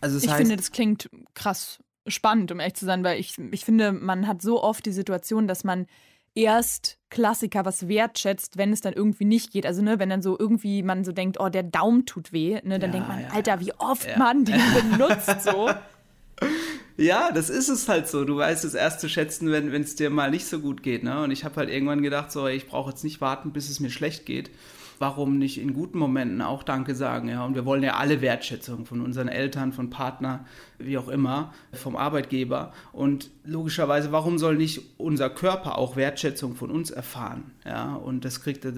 Also 0.03 0.19
ich 0.19 0.29
heißt, 0.29 0.37
finde, 0.37 0.57
das 0.57 0.73
klingt 0.73 1.09
krass 1.35 1.79
spannend, 2.07 2.51
um 2.53 2.61
ehrlich 2.61 2.75
zu 2.75 2.85
sein, 2.85 3.05
weil 3.05 3.19
ich, 3.19 3.39
ich 3.53 3.65
finde, 3.65 3.93
man 3.93 4.27
hat 4.27 4.43
so 4.43 4.63
oft 4.63 4.85
die 4.85 4.93
Situation, 4.93 5.47
dass 5.47 5.65
man 5.65 5.87
erst 6.35 6.99
Klassiker 7.09 7.65
was 7.65 7.89
wertschätzt, 7.89 8.57
wenn 8.57 8.73
es 8.73 8.81
dann 8.81 8.95
irgendwie 8.95 9.25
nicht 9.25 9.53
geht. 9.53 9.65
Also, 9.65 9.83
ne, 9.83 9.99
wenn 9.99 10.11
dann 10.11 10.23
so 10.23 10.37
irgendwie 10.39 10.83
man 10.83 11.05
so 11.05 11.13
denkt, 11.13 11.39
oh, 11.39 11.49
der 11.49 11.63
Daumen 11.63 12.05
tut 12.05 12.33
weh, 12.33 12.61
ne, 12.65 12.79
dann 12.79 12.91
ja, 12.91 12.99
denkt 12.99 13.09
man, 13.09 13.21
ja, 13.21 13.29
Alter, 13.29 13.61
wie 13.61 13.73
oft 13.75 14.09
ja. 14.09 14.19
man 14.19 14.45
den 14.45 14.61
benutzt 14.91 15.43
so. 15.43 15.71
Ja, 16.97 17.31
das 17.31 17.49
ist 17.49 17.69
es 17.69 17.89
halt 17.89 18.09
so. 18.09 18.25
Du 18.25 18.37
weißt 18.37 18.65
es 18.65 18.75
erst 18.75 19.01
zu 19.01 19.09
schätzen, 19.09 19.51
wenn 19.53 19.73
es 19.73 19.95
dir 19.95 20.11
mal 20.11 20.31
nicht 20.31 20.47
so 20.47 20.59
gut 20.61 20.83
geht. 20.83 21.05
Ne? 21.05 21.23
Und 21.23 21.31
ich 21.31 21.45
habe 21.45 21.57
halt 21.57 21.71
irgendwann 21.71 22.03
gedacht, 22.03 22.33
so, 22.33 22.49
ich 22.49 22.67
brauche 22.67 22.91
jetzt 22.91 23.05
nicht 23.05 23.21
warten, 23.21 23.53
bis 23.53 23.71
es 23.71 23.79
mir 23.79 23.91
schlecht 23.91 24.27
geht 24.27 24.51
warum 25.03 25.37
nicht 25.37 25.61
in 25.61 25.75
guten 25.75 25.99
Momenten 25.99 26.41
auch 26.43 26.63
Danke 26.63 26.95
sagen, 26.95 27.29
ja. 27.29 27.45
Und 27.45 27.57
wir 27.57 27.67
wollen 27.67 27.83
ja 27.83 27.97
alle 27.97 28.21
Wertschätzung 28.21 28.87
von 28.87 29.01
unseren 29.01 29.27
Eltern, 29.27 29.73
von 29.73 29.91
Partner, 29.91 30.47
wie 30.79 30.97
auch 30.97 31.09
immer, 31.09 31.53
vom 31.73 31.97
Arbeitgeber. 31.97 32.73
Und 32.93 33.33
logischerweise, 33.43 34.13
warum 34.13 34.39
soll 34.39 34.57
nicht 34.57 34.81
unser 34.99 35.29
Körper 35.29 35.77
auch 35.77 35.97
Wertschätzung 35.97 36.55
von 36.55 36.71
uns 36.71 36.93
erfahren, 36.93 37.51
ja. 37.67 37.95
Und 37.95 38.25
das 38.25 38.43
kriegt, 38.43 38.65
äh, 38.65 38.71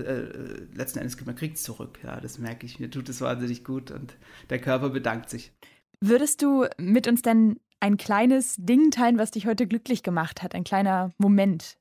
letzten 0.74 1.00
Endes, 1.00 1.22
man 1.26 1.36
kriegt 1.36 1.58
es 1.58 1.62
zurück, 1.62 1.98
ja. 2.02 2.18
Das 2.20 2.38
merke 2.38 2.64
ich, 2.64 2.80
mir 2.80 2.90
tut 2.90 3.10
es 3.10 3.20
wahnsinnig 3.20 3.62
gut 3.62 3.90
und 3.90 4.16
der 4.48 4.60
Körper 4.60 4.88
bedankt 4.88 5.28
sich. 5.28 5.52
Würdest 6.00 6.40
du 6.40 6.64
mit 6.78 7.06
uns 7.06 7.20
denn 7.20 7.60
ein 7.80 7.98
kleines 7.98 8.56
Ding 8.58 8.90
teilen, 8.90 9.18
was 9.18 9.30
dich 9.30 9.46
heute 9.46 9.66
glücklich 9.66 10.02
gemacht 10.02 10.42
hat? 10.42 10.54
Ein 10.54 10.64
kleiner 10.64 11.12
Moment? 11.18 11.76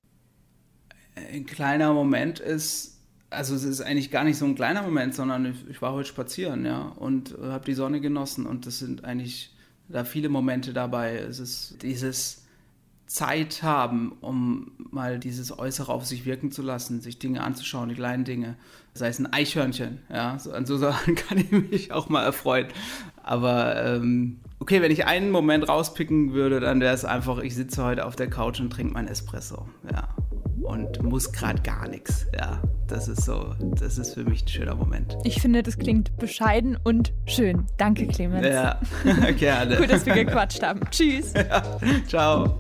Ein 1.16 1.46
kleiner 1.46 1.94
Moment 1.94 2.42
ist, 2.42 2.93
also 3.34 3.56
es 3.56 3.64
ist 3.64 3.82
eigentlich 3.82 4.12
gar 4.12 4.24
nicht 4.24 4.38
so 4.38 4.46
ein 4.46 4.56
kleiner 4.56 4.84
Moment, 4.84 5.14
sondern 5.14 5.46
ich, 5.46 5.68
ich 5.70 5.82
war 5.82 5.94
heute 5.94 6.08
spazieren, 6.08 6.66
ja, 6.66 6.82
und 6.82 7.38
äh, 7.38 7.52
habe 7.52 7.66
die 7.66 7.74
Sonne 7.74 8.02
genossen 8.02 8.46
und 8.46 8.66
das 8.66 8.80
sind 8.80 9.04
eigentlich 9.04 9.54
da 9.90 10.04
viele 10.06 10.30
Momente 10.30 10.74
dabei. 10.74 11.18
Es 11.18 11.40
ist 11.40 11.82
dieses 11.84 12.44
Zeit 13.06 13.62
haben, 13.62 14.14
um 14.22 14.72
mal 14.78 15.20
dieses 15.20 15.58
Äußere 15.58 15.92
auf 15.92 16.06
sich 16.06 16.26
wirken 16.26 16.52
zu 16.52 16.62
lassen, 16.62 17.02
sich 17.02 17.20
Dinge 17.20 17.44
anzuschauen, 17.44 17.90
die 17.90 17.96
kleinen 17.96 18.24
Dinge, 18.24 18.56
sei 18.94 19.08
es 19.08 19.20
ein 19.20 19.32
Eichhörnchen, 19.32 20.00
ja, 20.10 20.40
so, 20.40 20.52
an 20.52 20.66
so 20.66 20.78
Sachen 20.80 21.16
kann 21.16 21.38
ich 21.38 21.52
mich 21.52 21.92
auch 21.92 22.10
mal 22.10 22.24
erfreuen. 22.24 22.68
Aber 23.22 23.84
ähm, 23.84 24.40
okay, 24.60 24.82
wenn 24.82 24.92
ich 24.92 25.06
einen 25.06 25.32
Moment 25.32 25.68
rauspicken 25.68 26.34
würde, 26.34 26.60
dann 26.60 26.80
wäre 26.80 26.96
es 26.96 27.06
einfach, 27.06 27.40
ich 27.40 27.56
sitze 27.56 27.84
heute 27.84 28.06
auf 28.06 28.16
der 28.16 28.30
Couch 28.30 28.60
und 28.60 28.72
trinke 28.72 28.94
mein 28.94 29.08
Espresso, 29.08 29.68
ja, 29.92 30.08
und 30.62 31.02
muss 31.04 31.32
gerade 31.32 31.62
gar 31.62 31.88
nichts. 31.88 32.28
Ja, 32.38 32.62
das 32.88 33.08
ist 33.08 33.24
so, 33.24 33.56
das 33.80 33.98
ist 33.98 34.14
für 34.14 34.24
mich 34.24 34.44
ein 34.44 34.48
schöner 34.48 34.76
Moment. 34.76 35.18
Ich 35.24 35.42
finde, 35.42 35.64
das 35.64 35.78
klingt 35.78 36.16
bescheiden 36.18 36.78
und 36.84 37.14
schön. 37.26 37.66
Danke, 37.78 38.08
Clemens. 38.08 38.46
Ja, 38.48 38.80
gerne. 39.38 39.78
Gut, 39.78 39.90
dass 39.90 40.06
wir 40.06 40.14
gequatscht 40.14 40.62
haben. 40.62 40.82
Tschüss. 40.92 41.34
Ja, 41.44 41.62
ciao. 42.08 42.56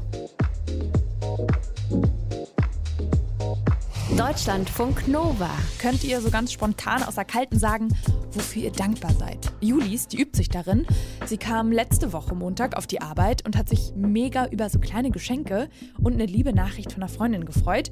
Deutschlandfunk 4.17 5.07
Nova. 5.07 5.49
Könnt 5.79 6.03
ihr 6.03 6.21
so 6.21 6.29
ganz 6.29 6.51
spontan 6.51 7.01
aus 7.01 7.15
der 7.15 7.25
Kalten 7.25 7.57
sagen, 7.57 7.87
wofür 8.31 8.63
ihr 8.63 8.71
dankbar 8.71 9.11
seid? 9.13 9.51
Julis, 9.59 10.07
die 10.07 10.21
übt 10.21 10.37
sich 10.37 10.49
darin. 10.49 10.85
Sie 11.25 11.37
kam 11.37 11.71
letzte 11.71 12.13
Woche 12.13 12.35
Montag 12.35 12.77
auf 12.77 12.85
die 12.85 13.01
Arbeit 13.01 13.43
und 13.43 13.57
hat 13.57 13.69
sich 13.69 13.91
mega 13.95 14.45
über 14.45 14.69
so 14.69 14.77
kleine 14.77 15.09
Geschenke 15.09 15.67
und 15.99 16.13
eine 16.13 16.27
liebe 16.27 16.53
Nachricht 16.53 16.93
von 16.93 17.01
einer 17.01 17.11
Freundin 17.11 17.43
gefreut. 17.43 17.89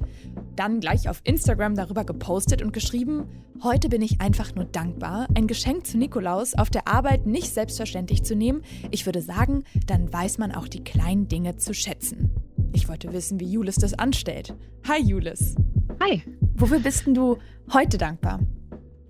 Dann 0.54 0.78
gleich 0.78 1.08
auf 1.08 1.20
Instagram 1.24 1.74
darüber 1.74 2.04
gepostet 2.04 2.62
und 2.62 2.72
geschrieben, 2.72 3.26
heute 3.60 3.88
bin 3.88 4.00
ich 4.00 4.20
einfach 4.20 4.54
nur 4.54 4.66
dankbar, 4.66 5.26
ein 5.34 5.48
Geschenk 5.48 5.86
zu 5.88 5.98
Nikolaus 5.98 6.54
auf 6.54 6.70
der 6.70 6.86
Arbeit 6.86 7.26
nicht 7.26 7.52
selbstverständlich 7.52 8.22
zu 8.22 8.36
nehmen. 8.36 8.62
Ich 8.92 9.06
würde 9.06 9.22
sagen, 9.22 9.64
dann 9.88 10.12
weiß 10.12 10.38
man 10.38 10.52
auch 10.52 10.68
die 10.68 10.84
kleinen 10.84 11.26
Dinge 11.26 11.56
zu 11.56 11.74
schätzen. 11.74 12.30
Ich 12.72 12.88
wollte 12.88 13.12
wissen, 13.12 13.40
wie 13.40 13.50
Julis 13.50 13.76
das 13.76 13.94
anstellt. 13.94 14.54
Hi 14.86 15.02
Julis. 15.02 15.56
Hi. 16.02 16.20
Wofür 16.56 16.80
bist 16.80 17.06
denn 17.06 17.14
du 17.14 17.38
heute 17.72 17.96
dankbar? 17.96 18.40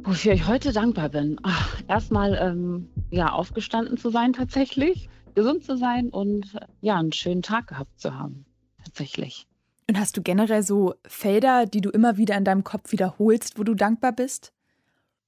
Wofür 0.01 0.35
ich 0.35 0.47
heute 0.47 0.75
dankbar 0.75 1.09
bin? 1.09 1.39
Ach, 1.43 1.81
erstmal 1.89 2.35
ähm, 2.35 2.91
ja, 3.11 3.33
aufgestanden 3.33 3.97
zu 3.97 4.11
sein 4.11 4.35
tatsächlich, 4.35 5.09
gesund 5.35 5.65
zu 5.65 5.79
sein 5.79 6.11
und 6.11 6.55
ja, 6.83 6.99
einen 6.99 7.13
schönen 7.13 7.41
Tag 7.41 7.69
gehabt 7.69 7.99
zu 7.99 8.19
haben. 8.19 8.45
Tatsächlich. 8.85 9.47
Und 9.89 9.99
hast 9.99 10.19
du 10.19 10.23
generell 10.23 10.63
so 10.63 10.95
Felder, 11.07 11.65
die 11.65 11.81
du 11.81 11.89
immer 11.89 12.19
wieder 12.19 12.37
in 12.37 12.45
deinem 12.45 12.63
Kopf 12.63 12.93
wiederholst, 12.93 13.59
wo 13.59 13.65
du 13.65 13.75
dankbar 13.75 14.13
bist? 14.13 14.53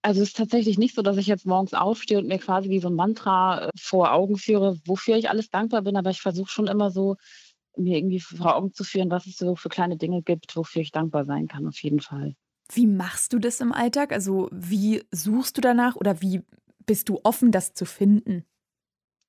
Also 0.03 0.21
es 0.21 0.29
ist 0.29 0.37
tatsächlich 0.37 0.77
nicht 0.77 0.95
so, 0.95 1.01
dass 1.01 1.17
ich 1.17 1.29
jetzt 1.29 1.47
morgens 1.47 1.73
aufstehe 1.73 2.19
und 2.19 2.27
mir 2.27 2.39
quasi 2.39 2.69
wie 2.69 2.81
so 2.81 2.89
ein 2.89 2.95
Mantra 2.95 3.69
äh, 3.69 3.71
vor 3.75 4.13
Augen 4.13 4.37
führe, 4.37 4.77
wofür 4.85 5.17
ich 5.17 5.31
alles 5.31 5.49
dankbar 5.49 5.81
bin, 5.81 5.97
aber 5.97 6.11
ich 6.11 6.21
versuche 6.21 6.51
schon 6.51 6.67
immer 6.67 6.91
so 6.91 7.17
mir 7.77 7.99
irgendwie 7.99 8.21
vor 8.21 8.57
Augen 8.57 8.73
zu 8.73 8.85
führen, 8.85 9.11
was 9.11 9.27
es 9.27 9.37
so 9.37 9.57
für 9.57 9.69
kleine 9.69 9.97
Dinge 9.97 10.23
gibt, 10.23 10.57
wofür 10.57 10.83
ich 10.83 10.93
dankbar 10.93 11.25
sein 11.25 11.49
kann, 11.49 11.67
auf 11.67 11.83
jeden 11.83 12.01
Fall. 12.01 12.35
Wie 12.73 12.87
machst 12.87 13.33
du 13.33 13.39
das 13.39 13.61
im 13.61 13.73
Alltag? 13.73 14.13
Also 14.13 14.49
wie 14.53 15.05
suchst 15.11 15.57
du 15.57 15.61
danach 15.61 15.97
oder 15.97 16.21
wie 16.23 16.43
bist 16.87 17.09
du 17.09 17.21
offen, 17.23 17.53
das 17.53 17.75
zu 17.75 17.85
finden? 17.85 18.45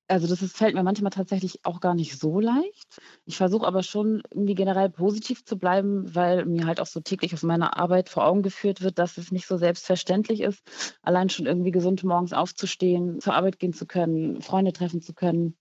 Also 0.08 0.28
das 0.28 0.40
ist, 0.40 0.56
fällt 0.56 0.74
mir 0.76 0.84
manchmal 0.84 1.10
tatsächlich 1.10 1.64
auch 1.64 1.80
gar 1.80 1.94
nicht 1.94 2.18
so 2.18 2.38
leicht. 2.38 2.98
Ich 3.24 3.36
versuche 3.36 3.66
aber 3.66 3.82
schon 3.82 4.22
irgendwie 4.30 4.54
generell 4.54 4.88
positiv 4.88 5.44
zu 5.44 5.58
bleiben, 5.58 6.14
weil 6.14 6.44
mir 6.44 6.66
halt 6.66 6.80
auch 6.80 6.86
so 6.86 7.00
täglich 7.00 7.34
aus 7.34 7.42
meiner 7.42 7.76
Arbeit 7.76 8.08
vor 8.08 8.24
Augen 8.24 8.42
geführt 8.42 8.82
wird, 8.82 9.00
dass 9.00 9.18
es 9.18 9.32
nicht 9.32 9.48
so 9.48 9.56
selbstverständlich 9.56 10.42
ist, 10.42 10.96
allein 11.02 11.28
schon 11.28 11.46
irgendwie 11.46 11.72
gesund 11.72 12.04
morgens 12.04 12.32
aufzustehen, 12.32 13.20
zur 13.20 13.34
Arbeit 13.34 13.58
gehen 13.58 13.72
zu 13.72 13.84
können, 13.86 14.40
Freunde 14.42 14.72
treffen 14.72 15.02
zu 15.02 15.12
können, 15.12 15.56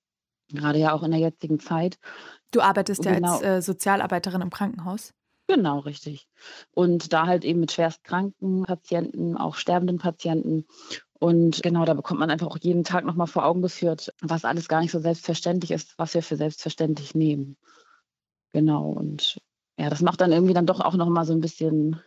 gerade 0.49 0.79
ja 0.79 0.93
auch 0.93 1.03
in 1.03 1.11
der 1.11 1.19
jetzigen 1.19 1.59
Zeit. 1.59 1.97
Du 2.51 2.61
arbeitest 2.61 3.05
ja 3.05 3.15
genau. 3.15 3.33
als 3.33 3.41
äh, 3.41 3.61
Sozialarbeiterin 3.61 4.41
im 4.41 4.49
Krankenhaus. 4.49 5.13
Genau, 5.47 5.79
richtig. 5.79 6.27
Und 6.71 7.13
da 7.13 7.27
halt 7.27 7.45
eben 7.45 7.59
mit 7.59 7.71
schwerstkranken 7.71 8.63
Patienten, 8.63 9.37
auch 9.37 9.55
sterbenden 9.55 9.99
Patienten. 9.99 10.65
Und 11.19 11.61
genau, 11.61 11.85
da 11.85 11.93
bekommt 11.93 12.19
man 12.19 12.31
einfach 12.31 12.47
auch 12.47 12.57
jeden 12.59 12.83
Tag 12.83 13.05
nochmal 13.05 13.27
vor 13.27 13.45
Augen 13.45 13.61
geführt, 13.61 14.11
was 14.21 14.43
alles 14.43 14.67
gar 14.67 14.81
nicht 14.81 14.91
so 14.91 14.99
selbstverständlich 14.99 15.71
ist, 15.71 15.97
was 15.97 16.13
wir 16.13 16.23
für 16.23 16.35
selbstverständlich 16.35 17.13
nehmen. 17.13 17.57
Genau. 18.53 18.89
Und 18.89 19.39
ja, 19.77 19.89
das 19.89 20.01
macht 20.01 20.21
dann 20.21 20.31
irgendwie 20.31 20.53
dann 20.53 20.65
doch 20.65 20.79
auch 20.79 20.95
nochmal 20.95 21.25
so 21.25 21.33
ein 21.33 21.41
bisschen 21.41 22.01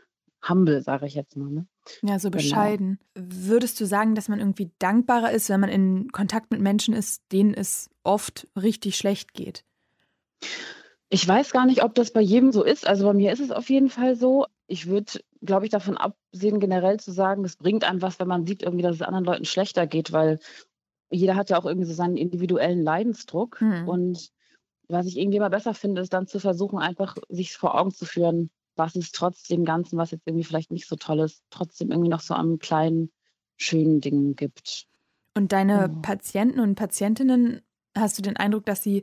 humble, 0.46 0.82
sage 0.82 1.06
ich 1.06 1.14
jetzt 1.14 1.36
mal. 1.36 1.50
Ne? 1.50 1.66
Ja, 2.02 2.18
so 2.18 2.30
genau. 2.30 2.42
bescheiden. 2.42 2.98
Genau. 3.14 3.28
Würdest 3.30 3.80
du 3.80 3.86
sagen, 3.86 4.14
dass 4.14 4.28
man 4.28 4.38
irgendwie 4.38 4.70
dankbarer 4.78 5.32
ist, 5.32 5.48
wenn 5.48 5.60
man 5.60 5.70
in 5.70 6.10
Kontakt 6.12 6.50
mit 6.50 6.60
Menschen 6.60 6.94
ist, 6.94 7.22
denen 7.32 7.54
es 7.54 7.90
oft 8.02 8.48
richtig 8.56 8.96
schlecht 8.96 9.34
geht? 9.34 9.64
Ich 11.10 11.26
weiß 11.26 11.52
gar 11.52 11.64
nicht, 11.66 11.82
ob 11.82 11.94
das 11.94 12.12
bei 12.12 12.20
jedem 12.20 12.52
so 12.52 12.62
ist. 12.62 12.86
Also 12.86 13.06
bei 13.06 13.14
mir 13.14 13.32
ist 13.32 13.40
es 13.40 13.50
auf 13.50 13.70
jeden 13.70 13.88
Fall 13.88 14.14
so. 14.14 14.46
Ich 14.66 14.86
würde, 14.86 15.20
glaube 15.42 15.64
ich, 15.64 15.70
davon 15.70 15.96
absehen, 15.96 16.60
generell 16.60 17.00
zu 17.00 17.12
sagen, 17.12 17.44
es 17.44 17.56
bringt 17.56 17.84
einem 17.84 18.02
was, 18.02 18.20
wenn 18.20 18.28
man 18.28 18.46
sieht, 18.46 18.62
irgendwie, 18.62 18.82
dass 18.82 18.96
es 18.96 19.02
anderen 19.02 19.24
Leuten 19.24 19.46
schlechter 19.46 19.86
geht, 19.86 20.12
weil 20.12 20.38
jeder 21.10 21.36
hat 21.36 21.48
ja 21.48 21.58
auch 21.58 21.64
irgendwie 21.64 21.86
so 21.86 21.94
seinen 21.94 22.18
individuellen 22.18 22.82
Leidensdruck. 22.82 23.60
Hm. 23.60 23.88
Und 23.88 24.30
was 24.88 25.06
ich 25.06 25.16
irgendwie 25.16 25.38
immer 25.38 25.50
besser 25.50 25.72
finde, 25.72 26.02
ist 26.02 26.12
dann 26.12 26.26
zu 26.26 26.40
versuchen, 26.40 26.78
einfach 26.78 27.16
sich 27.30 27.56
vor 27.56 27.78
Augen 27.78 27.92
zu 27.92 28.04
führen, 28.04 28.50
was 28.78 28.96
es 28.96 29.12
trotz 29.12 29.42
dem 29.44 29.64
Ganzen, 29.64 29.98
was 29.98 30.12
jetzt 30.12 30.26
irgendwie 30.26 30.44
vielleicht 30.44 30.70
nicht 30.70 30.86
so 30.88 30.96
toll 30.96 31.20
ist, 31.20 31.42
trotzdem 31.50 31.90
irgendwie 31.90 32.08
noch 32.08 32.20
so 32.20 32.34
an 32.34 32.58
kleinen, 32.58 33.10
schönen 33.56 34.00
Dingen 34.00 34.36
gibt. 34.36 34.86
Und 35.34 35.52
deine. 35.52 35.88
Genau. 35.88 36.00
Patienten 36.00 36.60
und 36.60 36.74
Patientinnen, 36.74 37.60
hast 37.96 38.18
du 38.18 38.22
den 38.22 38.36
Eindruck, 38.36 38.64
dass 38.66 38.82
sie 38.82 39.02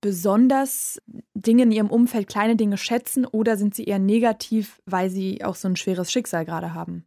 besonders 0.00 1.00
Dinge 1.34 1.64
in 1.64 1.72
ihrem 1.72 1.90
Umfeld, 1.90 2.28
kleine 2.28 2.56
Dinge 2.56 2.78
schätzen 2.78 3.26
oder 3.26 3.56
sind 3.56 3.74
sie 3.74 3.84
eher 3.84 3.98
negativ, 3.98 4.80
weil 4.86 5.10
sie 5.10 5.44
auch 5.44 5.54
so 5.54 5.68
ein 5.68 5.76
schweres 5.76 6.10
Schicksal 6.10 6.44
gerade 6.44 6.74
haben? 6.74 7.04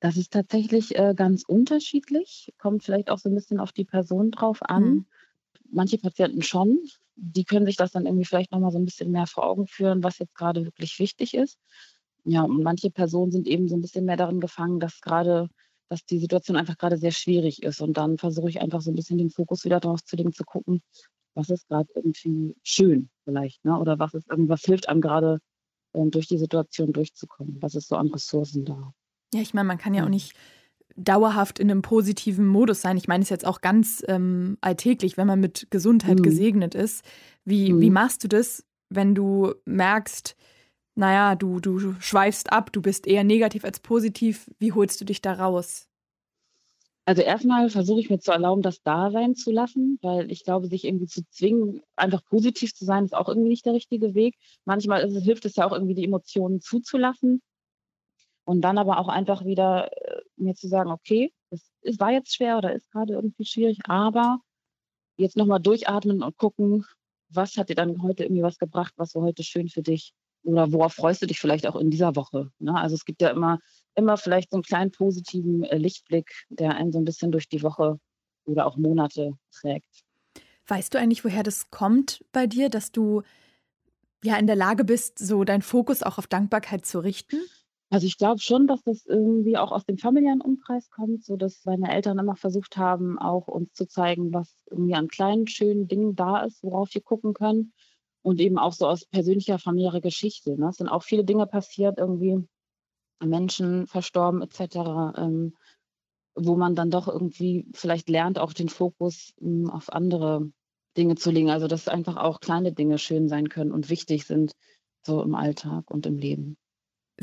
Das 0.00 0.16
ist 0.16 0.32
tatsächlich 0.32 0.98
äh, 0.98 1.14
ganz 1.16 1.44
unterschiedlich, 1.46 2.52
kommt 2.58 2.82
vielleicht 2.82 3.08
auch 3.08 3.18
so 3.18 3.28
ein 3.28 3.34
bisschen 3.34 3.60
auf 3.60 3.72
die 3.72 3.84
Person 3.84 4.32
drauf 4.32 4.58
an. 4.62 4.82
Mhm. 4.82 5.06
Manche 5.70 5.96
Patienten 5.96 6.42
schon, 6.42 6.80
die 7.16 7.44
können 7.44 7.66
sich 7.66 7.76
das 7.76 7.92
dann 7.92 8.06
irgendwie 8.06 8.24
vielleicht 8.24 8.52
nochmal 8.52 8.72
so 8.72 8.78
ein 8.78 8.84
bisschen 8.84 9.10
mehr 9.10 9.26
vor 9.26 9.46
Augen 9.46 9.66
führen, 9.66 10.02
was 10.02 10.18
jetzt 10.18 10.34
gerade 10.34 10.64
wirklich 10.64 10.98
wichtig 10.98 11.34
ist. 11.34 11.58
Ja, 12.24 12.42
und 12.42 12.62
manche 12.62 12.90
Personen 12.90 13.32
sind 13.32 13.46
eben 13.46 13.68
so 13.68 13.76
ein 13.76 13.80
bisschen 13.80 14.04
mehr 14.04 14.16
darin 14.16 14.40
gefangen, 14.40 14.80
dass 14.80 15.00
gerade, 15.00 15.48
dass 15.88 16.04
die 16.04 16.18
Situation 16.18 16.56
einfach 16.56 16.78
gerade 16.78 16.96
sehr 16.96 17.10
schwierig 17.10 17.62
ist. 17.62 17.80
Und 17.80 17.96
dann 17.96 18.18
versuche 18.18 18.48
ich 18.48 18.60
einfach 18.60 18.80
so 18.80 18.90
ein 18.90 18.94
bisschen 18.94 19.18
den 19.18 19.30
Fokus 19.30 19.64
wieder 19.64 19.80
darauf 19.80 20.04
zu 20.04 20.16
legen, 20.16 20.32
zu 20.32 20.44
gucken, 20.44 20.82
was 21.34 21.48
ist 21.48 21.68
gerade 21.68 21.88
irgendwie 21.94 22.54
schön 22.62 23.10
vielleicht, 23.24 23.64
ne? 23.64 23.78
Oder 23.78 23.98
was 23.98 24.14
ist 24.14 24.28
irgendwas 24.30 24.62
hilft 24.62 24.88
einem 24.88 25.00
gerade 25.00 25.38
ähm, 25.94 26.10
durch 26.10 26.28
die 26.28 26.38
Situation 26.38 26.92
durchzukommen? 26.92 27.60
Was 27.60 27.74
ist 27.74 27.88
so 27.88 27.96
an 27.96 28.08
Ressourcen 28.08 28.64
da? 28.64 28.92
Ja, 29.34 29.40
ich 29.40 29.54
meine, 29.54 29.66
man 29.66 29.78
kann 29.78 29.94
ja 29.94 30.04
auch 30.04 30.10
nicht 30.10 30.34
dauerhaft 30.96 31.58
in 31.58 31.70
einem 31.70 31.82
positiven 31.82 32.46
Modus 32.46 32.80
sein. 32.82 32.96
Ich 32.96 33.08
meine 33.08 33.22
es 33.22 33.30
jetzt 33.30 33.46
auch 33.46 33.60
ganz 33.60 34.04
ähm, 34.08 34.58
alltäglich, 34.60 35.16
wenn 35.16 35.26
man 35.26 35.40
mit 35.40 35.68
Gesundheit 35.70 36.18
mhm. 36.18 36.22
gesegnet 36.22 36.74
ist. 36.74 37.04
Wie, 37.44 37.72
mhm. 37.72 37.80
wie 37.80 37.90
machst 37.90 38.24
du 38.24 38.28
das, 38.28 38.64
wenn 38.88 39.14
du 39.14 39.54
merkst, 39.64 40.36
naja, 40.94 41.34
du, 41.34 41.60
du 41.60 41.94
schweifst 42.00 42.52
ab, 42.52 42.72
du 42.72 42.82
bist 42.82 43.06
eher 43.06 43.24
negativ 43.24 43.64
als 43.64 43.80
positiv. 43.80 44.50
Wie 44.58 44.72
holst 44.72 45.00
du 45.00 45.04
dich 45.04 45.22
da 45.22 45.32
raus? 45.32 45.88
Also 47.04 47.22
erstmal 47.22 47.68
versuche 47.68 48.00
ich 48.00 48.10
mir 48.10 48.20
zu 48.20 48.30
erlauben, 48.30 48.62
das 48.62 48.80
da 48.82 49.10
sein 49.10 49.34
zu 49.34 49.50
lassen, 49.50 49.98
weil 50.02 50.30
ich 50.30 50.44
glaube, 50.44 50.68
sich 50.68 50.84
irgendwie 50.84 51.06
zu 51.06 51.22
zwingen, 51.30 51.82
einfach 51.96 52.24
positiv 52.24 52.74
zu 52.74 52.84
sein, 52.84 53.04
ist 53.04 53.14
auch 53.14 53.28
irgendwie 53.28 53.48
nicht 53.48 53.66
der 53.66 53.74
richtige 53.74 54.14
Weg. 54.14 54.36
Manchmal 54.64 55.02
es, 55.02 55.20
hilft 55.24 55.44
es 55.44 55.56
ja 55.56 55.66
auch 55.66 55.72
irgendwie, 55.72 55.94
die 55.94 56.04
Emotionen 56.04 56.60
zuzulassen 56.60 57.42
und 58.44 58.60
dann 58.60 58.78
aber 58.78 58.98
auch 58.98 59.08
einfach 59.08 59.44
wieder 59.44 59.90
äh, 59.90 60.11
mir 60.42 60.54
zu 60.54 60.68
sagen, 60.68 60.90
okay, 60.90 61.32
es 61.50 61.98
war 61.98 62.12
jetzt 62.12 62.34
schwer 62.34 62.58
oder 62.58 62.72
ist 62.72 62.90
gerade 62.90 63.14
irgendwie 63.14 63.44
schwierig, 63.44 63.78
aber 63.84 64.40
jetzt 65.16 65.36
nochmal 65.36 65.60
durchatmen 65.60 66.22
und 66.22 66.36
gucken, 66.36 66.84
was 67.28 67.56
hat 67.56 67.68
dir 67.68 67.74
dann 67.74 68.02
heute 68.02 68.24
irgendwie 68.24 68.42
was 68.42 68.58
gebracht, 68.58 68.92
was 68.96 69.14
war 69.14 69.22
heute 69.22 69.42
schön 69.42 69.68
für 69.68 69.82
dich 69.82 70.12
oder 70.42 70.72
worauf 70.72 70.94
freust 70.94 71.22
du 71.22 71.26
dich 71.26 71.38
vielleicht 71.38 71.66
auch 71.66 71.76
in 71.76 71.90
dieser 71.90 72.16
Woche. 72.16 72.50
Ne? 72.58 72.74
Also 72.74 72.94
es 72.94 73.04
gibt 73.04 73.22
ja 73.22 73.30
immer 73.30 73.58
immer 73.94 74.16
vielleicht 74.16 74.50
so 74.50 74.56
einen 74.56 74.62
kleinen 74.62 74.90
positiven 74.90 75.64
äh, 75.64 75.76
Lichtblick, 75.76 76.30
der 76.48 76.74
einen 76.76 76.92
so 76.92 76.98
ein 76.98 77.04
bisschen 77.04 77.32
durch 77.32 77.48
die 77.48 77.62
Woche 77.62 77.98
oder 78.44 78.66
auch 78.66 78.76
Monate 78.76 79.32
trägt. 79.52 80.02
Weißt 80.66 80.94
du 80.94 80.98
eigentlich, 80.98 81.24
woher 81.24 81.42
das 81.42 81.70
kommt 81.70 82.24
bei 82.32 82.46
dir, 82.46 82.68
dass 82.68 82.92
du 82.92 83.22
ja 84.24 84.36
in 84.36 84.46
der 84.46 84.56
Lage 84.56 84.84
bist, 84.84 85.18
so 85.18 85.44
deinen 85.44 85.62
Fokus 85.62 86.02
auch 86.02 86.18
auf 86.18 86.26
Dankbarkeit 86.26 86.86
zu 86.86 87.00
richten? 87.00 87.40
Also 87.92 88.06
ich 88.06 88.16
glaube 88.16 88.40
schon, 88.40 88.66
dass 88.66 88.82
das 88.84 89.04
irgendwie 89.04 89.58
auch 89.58 89.70
aus 89.70 89.84
dem 89.84 89.98
familiären 89.98 90.40
Umkreis 90.40 90.88
kommt, 90.88 91.26
so 91.26 91.36
dass 91.36 91.66
meine 91.66 91.92
Eltern 91.92 92.18
immer 92.18 92.36
versucht 92.36 92.78
haben, 92.78 93.18
auch 93.18 93.48
uns 93.48 93.74
zu 93.74 93.86
zeigen, 93.86 94.32
was 94.32 94.64
irgendwie 94.70 94.94
an 94.94 95.08
kleinen, 95.08 95.46
schönen 95.46 95.88
Dingen 95.88 96.16
da 96.16 96.42
ist, 96.42 96.62
worauf 96.62 96.94
wir 96.94 97.02
gucken 97.02 97.34
können. 97.34 97.74
Und 98.22 98.40
eben 98.40 98.56
auch 98.56 98.72
so 98.72 98.86
aus 98.86 99.04
persönlicher 99.04 99.58
familiärer 99.58 100.00
Geschichte. 100.00 100.58
Ne? 100.58 100.70
Es 100.70 100.76
sind 100.76 100.88
auch 100.88 101.02
viele 101.02 101.22
Dinge 101.22 101.46
passiert, 101.46 101.98
irgendwie, 101.98 102.38
Menschen 103.22 103.86
verstorben 103.86 104.40
etc., 104.40 105.18
ähm, 105.18 105.54
wo 106.34 106.56
man 106.56 106.74
dann 106.74 106.90
doch 106.90 107.08
irgendwie 107.08 107.68
vielleicht 107.74 108.08
lernt, 108.08 108.38
auch 108.38 108.54
den 108.54 108.70
Fokus 108.70 109.34
ähm, 109.38 109.68
auf 109.68 109.92
andere 109.92 110.50
Dinge 110.96 111.16
zu 111.16 111.30
legen. 111.30 111.50
Also 111.50 111.66
dass 111.66 111.88
einfach 111.88 112.16
auch 112.16 112.40
kleine 112.40 112.72
Dinge 112.72 112.96
schön 112.96 113.28
sein 113.28 113.50
können 113.50 113.70
und 113.70 113.90
wichtig 113.90 114.24
sind, 114.24 114.52
so 115.04 115.22
im 115.22 115.34
Alltag 115.34 115.90
und 115.90 116.06
im 116.06 116.16
Leben. 116.16 116.56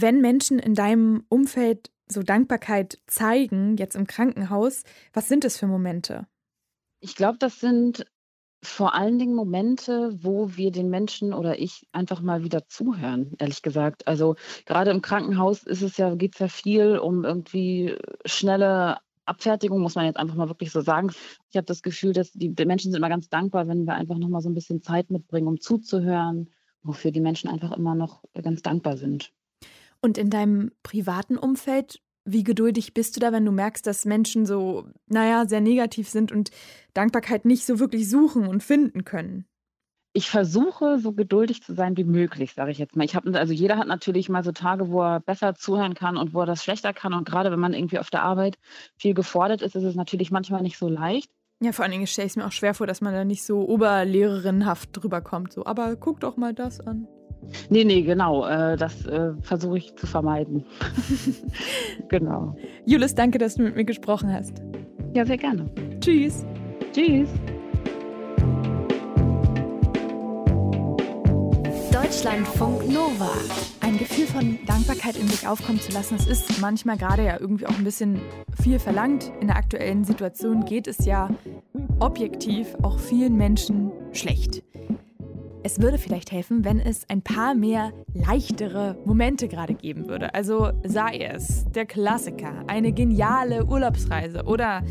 Wenn 0.01 0.21
Menschen 0.21 0.59
in 0.59 0.75
deinem 0.75 1.25
Umfeld 1.27 1.91
so 2.07 2.23
Dankbarkeit 2.23 2.99
zeigen, 3.05 3.75
jetzt 3.75 3.95
im 3.95 4.07
Krankenhaus, 4.07 4.83
was 5.11 5.27
sind 5.27 5.43
es 5.43 5.57
für 5.57 5.67
Momente? 5.67 6.25
Ich 7.01 7.15
glaube, 7.15 7.37
das 7.37 7.59
sind 7.59 8.05
vor 8.61 8.93
allen 8.93 9.19
Dingen 9.19 9.35
Momente, 9.35 10.17
wo 10.21 10.55
wir 10.55 10.71
den 10.71 10.89
Menschen 10.89 11.33
oder 11.33 11.59
ich 11.59 11.85
einfach 11.91 12.21
mal 12.21 12.43
wieder 12.43 12.67
zuhören, 12.67 13.33
ehrlich 13.39 13.61
gesagt. 13.61 14.07
Also 14.07 14.35
gerade 14.65 14.91
im 14.91 15.01
Krankenhaus 15.01 15.63
ist 15.63 15.81
es 15.81 15.97
ja, 15.97 16.15
geht 16.15 16.35
es 16.35 16.39
ja 16.39 16.47
viel 16.47 16.97
um 16.97 17.25
irgendwie 17.25 17.95
schnelle 18.25 18.99
Abfertigung, 19.25 19.81
muss 19.81 19.95
man 19.95 20.05
jetzt 20.05 20.17
einfach 20.17 20.35
mal 20.35 20.49
wirklich 20.49 20.71
so 20.71 20.81
sagen. 20.81 21.11
Ich 21.49 21.57
habe 21.57 21.65
das 21.65 21.81
Gefühl, 21.81 22.13
dass 22.13 22.31
die, 22.31 22.53
Menschen 22.65 22.91
sind 22.91 22.97
immer 22.97 23.09
ganz 23.09 23.29
dankbar, 23.29 23.67
wenn 23.67 23.85
wir 23.85 23.95
einfach 23.95 24.17
noch 24.17 24.29
mal 24.29 24.41
so 24.41 24.49
ein 24.49 24.55
bisschen 24.55 24.81
Zeit 24.81 25.09
mitbringen, 25.09 25.47
um 25.47 25.59
zuzuhören, 25.59 26.49
wofür 26.83 27.11
die 27.11 27.21
Menschen 27.21 27.49
einfach 27.49 27.71
immer 27.71 27.95
noch 27.95 28.23
ganz 28.33 28.61
dankbar 28.61 28.95
sind. 28.95 29.33
Und 30.01 30.17
in 30.17 30.29
deinem 30.29 30.71
privaten 30.83 31.37
Umfeld, 31.37 32.01
wie 32.25 32.43
geduldig 32.43 32.93
bist 32.93 33.15
du 33.15 33.19
da, 33.19 33.31
wenn 33.31 33.45
du 33.45 33.51
merkst, 33.51 33.85
dass 33.85 34.05
Menschen 34.05 34.45
so, 34.45 34.85
naja, 35.07 35.45
sehr 35.45 35.61
negativ 35.61 36.09
sind 36.09 36.31
und 36.31 36.51
Dankbarkeit 36.93 37.45
nicht 37.45 37.65
so 37.65 37.79
wirklich 37.79 38.09
suchen 38.09 38.47
und 38.47 38.63
finden 38.63 39.03
können? 39.03 39.45
Ich 40.13 40.29
versuche, 40.29 40.97
so 40.99 41.13
geduldig 41.13 41.61
zu 41.61 41.73
sein 41.73 41.95
wie 41.95 42.03
möglich, 42.03 42.53
sage 42.53 42.71
ich 42.71 42.79
jetzt 42.79 42.95
mal. 42.95 43.03
Ich 43.03 43.15
habe 43.15 43.37
also 43.37 43.53
jeder 43.53 43.77
hat 43.77 43.87
natürlich 43.87 44.27
mal 44.27 44.43
so 44.43 44.51
Tage, 44.51 44.89
wo 44.89 45.01
er 45.01 45.19
besser 45.19 45.53
zuhören 45.55 45.93
kann 45.93 46.17
und 46.17 46.33
wo 46.33 46.41
er 46.41 46.45
das 46.45 46.63
schlechter 46.63 46.93
kann. 46.93 47.13
Und 47.13 47.25
gerade 47.25 47.51
wenn 47.51 47.59
man 47.59 47.73
irgendwie 47.73 47.99
auf 47.99 48.09
der 48.09 48.23
Arbeit 48.23 48.57
viel 48.97 49.13
gefordert 49.13 49.61
ist, 49.61 49.75
ist 49.75 49.83
es 49.83 49.95
natürlich 49.95 50.31
manchmal 50.31 50.63
nicht 50.63 50.77
so 50.77 50.89
leicht. 50.89 51.31
Ja, 51.61 51.73
vor 51.73 51.83
allen 51.83 51.91
Dingen 51.91 52.07
stelle 52.07 52.25
ich 52.25 52.31
es 52.31 52.37
mir 52.37 52.47
auch 52.47 52.51
schwer 52.51 52.73
vor, 52.73 52.87
dass 52.87 53.01
man 53.01 53.13
da 53.13 53.25
nicht 53.25 53.43
so 53.43 53.67
oberlehrerinhaft 53.67 54.89
drüber 54.93 55.21
kommt. 55.21 55.53
So, 55.53 55.65
aber 55.65 55.95
guck 55.95 56.21
doch 56.21 56.37
mal 56.37 56.53
das 56.53 56.79
an. 56.79 57.07
Nee, 57.69 57.83
nee, 57.83 58.01
genau. 58.01 58.45
Äh, 58.47 58.77
das 58.77 59.05
äh, 59.05 59.31
versuche 59.41 59.77
ich 59.77 59.95
zu 59.95 60.07
vermeiden. 60.07 60.65
genau. 62.09 62.55
Julis, 62.85 63.15
danke, 63.15 63.37
dass 63.37 63.55
du 63.55 63.63
mit 63.63 63.75
mir 63.75 63.85
gesprochen 63.85 64.31
hast. 64.31 64.61
Ja, 65.13 65.25
sehr 65.25 65.37
gerne. 65.37 65.69
Tschüss. 65.99 66.45
Tschüss. 66.93 67.29
Deutschlandfunk 71.91 72.87
Nova. 72.87 73.31
Ein 73.81 73.97
Gefühl 73.97 74.25
von 74.25 74.59
Dankbarkeit 74.65 75.15
in 75.15 75.27
sich 75.27 75.47
aufkommen 75.47 75.79
zu 75.79 75.91
lassen, 75.91 76.17
das 76.17 76.27
ist 76.27 76.59
manchmal 76.59 76.97
gerade 76.97 77.23
ja 77.23 77.39
irgendwie 77.39 77.65
auch 77.65 77.77
ein 77.77 77.83
bisschen 77.83 78.19
viel 78.61 78.79
verlangt. 78.79 79.31
In 79.41 79.47
der 79.47 79.55
aktuellen 79.55 80.03
Situation 80.03 80.65
geht 80.65 80.87
es 80.87 81.05
ja 81.05 81.29
objektiv 81.99 82.75
auch 82.81 82.99
vielen 82.99 83.35
Menschen 83.35 83.91
schlecht. 84.11 84.63
Es 85.61 85.81
würde 85.81 85.97
vielleicht 85.97 86.31
helfen, 86.31 86.63
wenn 86.63 86.79
es 86.79 87.09
ein 87.09 87.21
paar 87.21 87.53
mehr 87.53 87.91
leichtere 88.13 88.97
Momente 89.05 89.49
gerade 89.49 89.73
geben 89.73 90.07
würde. 90.07 90.33
Also 90.33 90.71
sei 90.85 91.17
es 91.17 91.65
der 91.71 91.85
Klassiker, 91.85 92.63
eine 92.67 92.93
geniale 92.93 93.65
Urlaubsreise 93.65 94.43
oder 94.43 94.81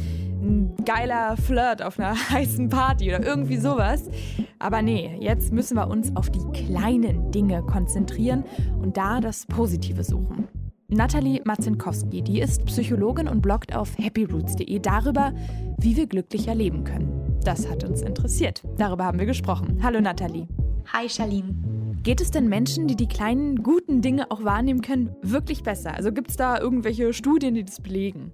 ein 0.42 0.75
geiler 0.84 1.37
Flirt 1.38 1.82
auf 1.82 1.98
einer 1.98 2.14
heißen 2.30 2.68
Party 2.68 3.08
oder 3.08 3.25
irgendwie 3.25 3.56
sowas. 3.56 4.10
Aber 4.58 4.82
nee, 4.82 5.16
jetzt 5.20 5.52
müssen 5.52 5.76
wir 5.76 5.88
uns 5.88 6.14
auf 6.14 6.28
die 6.30 6.44
kleinen 6.52 7.30
Dinge 7.30 7.62
konzentrieren 7.62 8.44
und 8.82 8.96
da 8.98 9.20
das 9.20 9.46
Positive 9.46 10.04
suchen. 10.04 10.48
Nathalie 10.88 11.40
Marzinkowski, 11.44 12.22
die 12.22 12.40
ist 12.40 12.64
Psychologin 12.66 13.28
und 13.28 13.40
bloggt 13.42 13.75
auf 13.75 13.96
happyroots.de 13.98 14.78
darüber, 14.80 15.32
wie 15.78 15.96
wir 15.96 16.06
glücklicher 16.06 16.54
leben 16.54 16.84
können. 16.84 17.38
Das 17.44 17.68
hat 17.70 17.84
uns 17.84 18.02
interessiert. 18.02 18.62
Darüber 18.76 19.04
haben 19.04 19.18
wir 19.18 19.26
gesprochen. 19.26 19.80
Hallo 19.82 20.00
Nathalie. 20.00 20.48
Hi 20.92 21.07
Charlene. 21.07 21.54
Geht 22.02 22.23
es 22.23 22.30
denn 22.30 22.49
Menschen, 22.49 22.88
die 22.88 22.97
die 22.97 23.09
kleinen 23.09 23.62
guten 23.62 24.00
Dinge 24.00 24.30
auch 24.30 24.42
wahrnehmen 24.45 24.80
können, 24.80 25.14
wirklich 25.21 25.62
besser? 25.62 25.92
Also 25.95 26.12
gibt 26.12 26.30
es 26.30 26.37
da 26.38 26.59
irgendwelche 26.59 27.12
Studien, 27.12 27.54
die 27.54 27.64
das 27.64 27.83
belegen? 27.83 28.33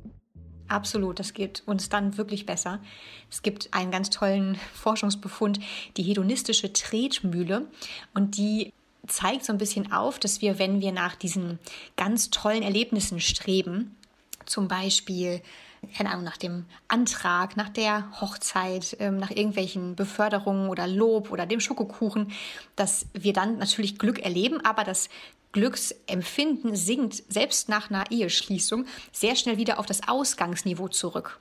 Absolut, 0.68 1.18
das 1.18 1.34
geht 1.34 1.64
uns 1.66 1.88
dann 1.88 2.16
wirklich 2.16 2.46
besser. 2.46 2.78
Es 3.28 3.42
gibt 3.42 3.74
einen 3.74 3.90
ganz 3.90 4.08
tollen 4.10 4.54
Forschungsbefund, 4.74 5.58
die 5.96 6.04
hedonistische 6.04 6.72
Tretmühle. 6.72 7.66
Und 8.14 8.36
die 8.36 8.72
zeigt 9.08 9.44
so 9.44 9.52
ein 9.52 9.58
bisschen 9.58 9.90
auf, 9.90 10.20
dass 10.20 10.40
wir, 10.40 10.60
wenn 10.60 10.80
wir 10.80 10.92
nach 10.92 11.16
diesen 11.16 11.58
ganz 11.96 12.30
tollen 12.30 12.62
Erlebnissen 12.62 13.18
streben, 13.18 13.96
zum 14.46 14.68
Beispiel 14.68 15.42
keine 15.96 16.10
Ahnung, 16.10 16.24
nach 16.24 16.36
dem 16.36 16.66
Antrag, 16.88 17.56
nach 17.56 17.68
der 17.68 18.20
Hochzeit, 18.20 18.96
ähm, 19.00 19.18
nach 19.18 19.30
irgendwelchen 19.30 19.96
Beförderungen 19.96 20.68
oder 20.68 20.86
Lob 20.86 21.30
oder 21.30 21.46
dem 21.46 21.60
Schokokuchen, 21.60 22.32
dass 22.76 23.06
wir 23.12 23.32
dann 23.32 23.58
natürlich 23.58 23.98
Glück 23.98 24.18
erleben, 24.20 24.60
aber 24.64 24.84
das 24.84 25.08
Glücksempfinden 25.54 26.74
sinkt 26.74 27.22
selbst 27.32 27.68
nach 27.68 27.88
einer 27.88 28.10
Eheschließung 28.10 28.86
sehr 29.12 29.36
schnell 29.36 29.56
wieder 29.56 29.78
auf 29.78 29.86
das 29.86 30.06
Ausgangsniveau 30.08 30.88
zurück. 30.88 31.40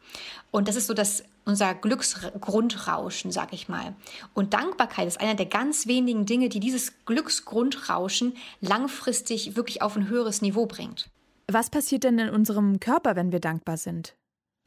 Und 0.51 0.67
das 0.67 0.75
ist 0.75 0.88
so 0.88 0.93
das 0.93 1.23
unser 1.45 1.73
Glücksgrundrauschen, 1.73 3.31
sag 3.31 3.51
ich 3.53 3.67
mal. 3.67 3.95
Und 4.33 4.53
Dankbarkeit 4.53 5.07
ist 5.07 5.19
einer 5.19 5.35
der 5.35 5.47
ganz 5.47 5.88
wenigen 5.88 6.25
Dinge, 6.25 6.47
die 6.47 6.59
dieses 6.59 7.05
Glücksgrundrauschen 7.05 8.38
langfristig 8.62 9.55
wirklich 9.55 9.81
auf 9.81 9.95
ein 9.97 10.07
höheres 10.07 10.41
Niveau 10.41 10.67
bringt. 10.67 11.09
Was 11.51 11.69
passiert 11.69 12.03
denn 12.05 12.19
in 12.19 12.29
unserem 12.29 12.79
Körper, 12.79 13.15
wenn 13.15 13.31
wir 13.31 13.39
dankbar 13.39 13.77
sind? 13.77 14.15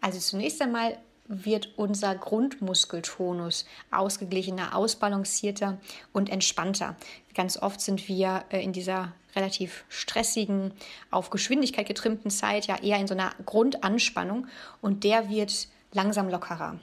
Also 0.00 0.18
zunächst 0.18 0.60
einmal 0.62 0.98
wird 1.28 1.76
unser 1.76 2.14
Grundmuskeltonus 2.14 3.66
ausgeglichener, 3.90 4.76
ausbalancierter 4.76 5.78
und 6.12 6.30
entspannter. 6.30 6.96
Ganz 7.34 7.60
oft 7.60 7.80
sind 7.80 8.08
wir 8.08 8.44
äh, 8.50 8.62
in 8.62 8.72
dieser 8.72 9.12
relativ 9.34 9.84
stressigen, 9.88 10.72
auf 11.10 11.30
Geschwindigkeit 11.30 11.86
getrimmten 11.86 12.30
Zeit 12.30 12.66
ja 12.66 12.76
eher 12.82 12.98
in 12.98 13.06
so 13.06 13.14
einer 13.14 13.32
Grundanspannung 13.44 14.46
und 14.80 15.04
der 15.04 15.28
wird 15.28 15.68
langsam 15.92 16.28
lockerer. 16.28 16.78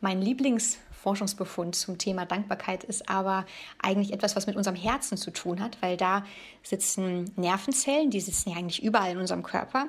Mein 0.00 0.20
Lieblingsforschungsbefund 0.98 1.74
zum 1.74 1.98
Thema 1.98 2.26
Dankbarkeit 2.26 2.84
ist 2.84 3.08
aber 3.08 3.46
eigentlich 3.80 4.12
etwas, 4.12 4.36
was 4.36 4.46
mit 4.46 4.56
unserem 4.56 4.76
Herzen 4.76 5.16
zu 5.16 5.30
tun 5.30 5.60
hat, 5.60 5.78
weil 5.80 5.96
da 5.96 6.24
sitzen 6.62 7.30
Nervenzellen, 7.36 8.10
die 8.10 8.20
sitzen 8.20 8.50
ja 8.50 8.56
eigentlich 8.56 8.82
überall 8.82 9.12
in 9.12 9.18
unserem 9.18 9.42
Körper 9.42 9.86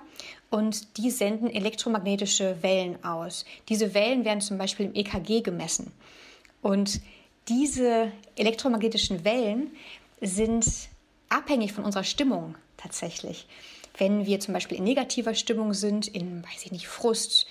und 0.49 0.97
die 0.97 1.09
senden 1.09 1.49
elektromagnetische 1.49 2.61
Wellen 2.61 3.03
aus. 3.03 3.45
Diese 3.69 3.93
Wellen 3.93 4.23
werden 4.25 4.41
zum 4.41 4.57
Beispiel 4.57 4.87
im 4.87 4.95
EKG 4.95 5.41
gemessen. 5.41 5.91
Und 6.61 7.01
diese 7.47 8.11
elektromagnetischen 8.35 9.25
Wellen 9.25 9.71
sind 10.21 10.65
abhängig 11.29 11.73
von 11.73 11.83
unserer 11.83 12.03
Stimmung 12.03 12.55
tatsächlich. 12.77 13.47
Wenn 13.97 14.25
wir 14.25 14.39
zum 14.39 14.53
Beispiel 14.53 14.77
in 14.77 14.83
negativer 14.83 15.33
Stimmung 15.33 15.73
sind, 15.73 16.07
in, 16.07 16.43
weiß 16.43 16.65
ich 16.65 16.71
nicht, 16.71 16.87
Frust 16.87 17.47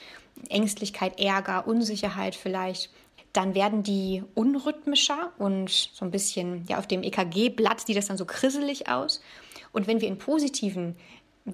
Ängstlichkeit, 0.49 1.19
Ärger, 1.19 1.67
Unsicherheit 1.67 2.37
vielleicht, 2.37 2.91
dann 3.33 3.55
werden 3.55 3.83
die 3.83 4.23
unrhythmischer 4.35 5.33
und 5.39 5.71
so 5.71 6.05
ein 6.05 6.11
bisschen, 6.11 6.65
ja, 6.69 6.79
auf 6.79 6.87
dem 6.87 7.03
EKG-Blatt 7.03 7.81
sieht 7.81 7.97
das 7.97 8.07
dann 8.07 8.17
so 8.17 8.25
krisselig 8.25 8.88
aus. 8.88 9.23
Und 9.73 9.87
wenn 9.87 10.01
wir 10.01 10.09
in 10.09 10.19
positiven 10.19 10.97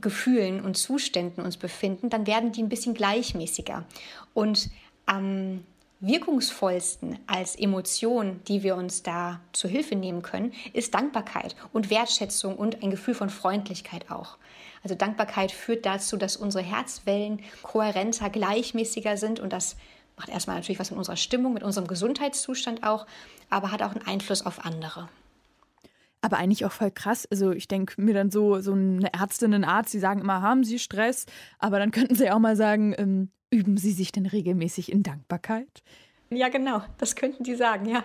Gefühlen 0.01 0.65
und 0.65 0.77
Zuständen 0.77 1.45
uns 1.45 1.57
befinden, 1.57 2.11
dann 2.11 2.27
werden 2.27 2.53
die 2.53 2.63
ein 2.63 2.69
bisschen 2.69 2.95
gleichmäßiger. 2.95 3.85
Und 4.33 4.71
am 5.07 5.65
wirkungsvollsten 6.01 7.19
als 7.27 7.57
Emotion, 7.57 8.41
die 8.47 8.63
wir 8.63 8.77
uns 8.77 9.03
da 9.03 9.41
zu 9.53 9.69
Hilfe 9.69 9.97
nehmen 9.97 10.23
können, 10.23 10.53
ist 10.73 10.95
Dankbarkeit 10.95 11.57
und 11.73 11.91
Wertschätzung 11.91 12.57
und 12.57 12.83
ein 12.83 12.91
Gefühl 12.91 13.15
von 13.15 13.31
Freundlichkeit 13.31 14.11
auch. 14.11 14.37
Also 14.83 14.95
Dankbarkeit 14.95 15.51
führt 15.51 15.87
dazu, 15.87 16.17
dass 16.17 16.37
unsere 16.37 16.63
Herzwellen 16.63 17.41
kohärenter, 17.63 18.29
gleichmäßiger 18.29 19.17
sind 19.17 19.41
und 19.41 19.53
das 19.53 19.77
macht 20.17 20.29
erstmal 20.29 20.57
natürlich 20.57 20.79
was 20.79 20.91
mit 20.91 20.99
unserer 20.99 21.17
Stimmung, 21.17 21.53
mit 21.53 21.63
unserem 21.63 21.87
Gesundheitszustand 21.87 22.85
auch, 22.85 23.07
aber 23.51 23.73
hat 23.73 23.83
auch 23.83 23.93
einen 23.93 24.07
Einfluss 24.07 24.45
auf 24.45 24.65
andere. 24.65 25.09
Aber 26.21 26.39
eigentlich 26.39 26.65
auch 26.65 26.73
voll 26.73 26.91
krass. 26.91 27.27
Also 27.31 27.53
ich 27.53 27.69
denke 27.69 28.01
mir 28.01 28.15
dann 28.15 28.31
so, 28.31 28.61
so 28.61 28.73
eine 28.73 29.13
Ärztin, 29.13 29.53
ein 29.53 29.65
Arzt, 29.65 29.93
die 29.93 29.99
sagen 29.99 30.23
immer, 30.23 30.41
haben 30.41 30.65
Sie 30.65 30.79
Stress? 30.79 31.27
Aber 31.59 31.79
dann 31.79 31.91
könnten 31.91 32.15
sie 32.15 32.31
auch 32.31 32.39
mal 32.39 32.57
sagen, 32.57 32.95
ähm, 32.97 33.31
üben 33.51 33.77
Sie 33.77 33.93
sich 33.93 34.11
denn 34.11 34.25
regelmäßig 34.25 34.91
in 34.91 35.03
Dankbarkeit? 35.03 35.83
Ja, 36.31 36.49
genau, 36.49 36.83
das 36.99 37.15
könnten 37.15 37.45
die 37.45 37.55
sagen, 37.55 37.87
ja. 37.87 38.05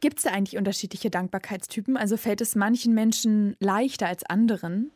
Gibt 0.00 0.18
es 0.18 0.24
da 0.24 0.30
eigentlich 0.30 0.58
unterschiedliche 0.58 1.08
Dankbarkeitstypen? 1.08 1.96
Also 1.96 2.16
fällt 2.16 2.40
es 2.40 2.56
manchen 2.56 2.94
Menschen 2.94 3.56
leichter 3.60 4.08
als 4.08 4.24
anderen? 4.24 4.90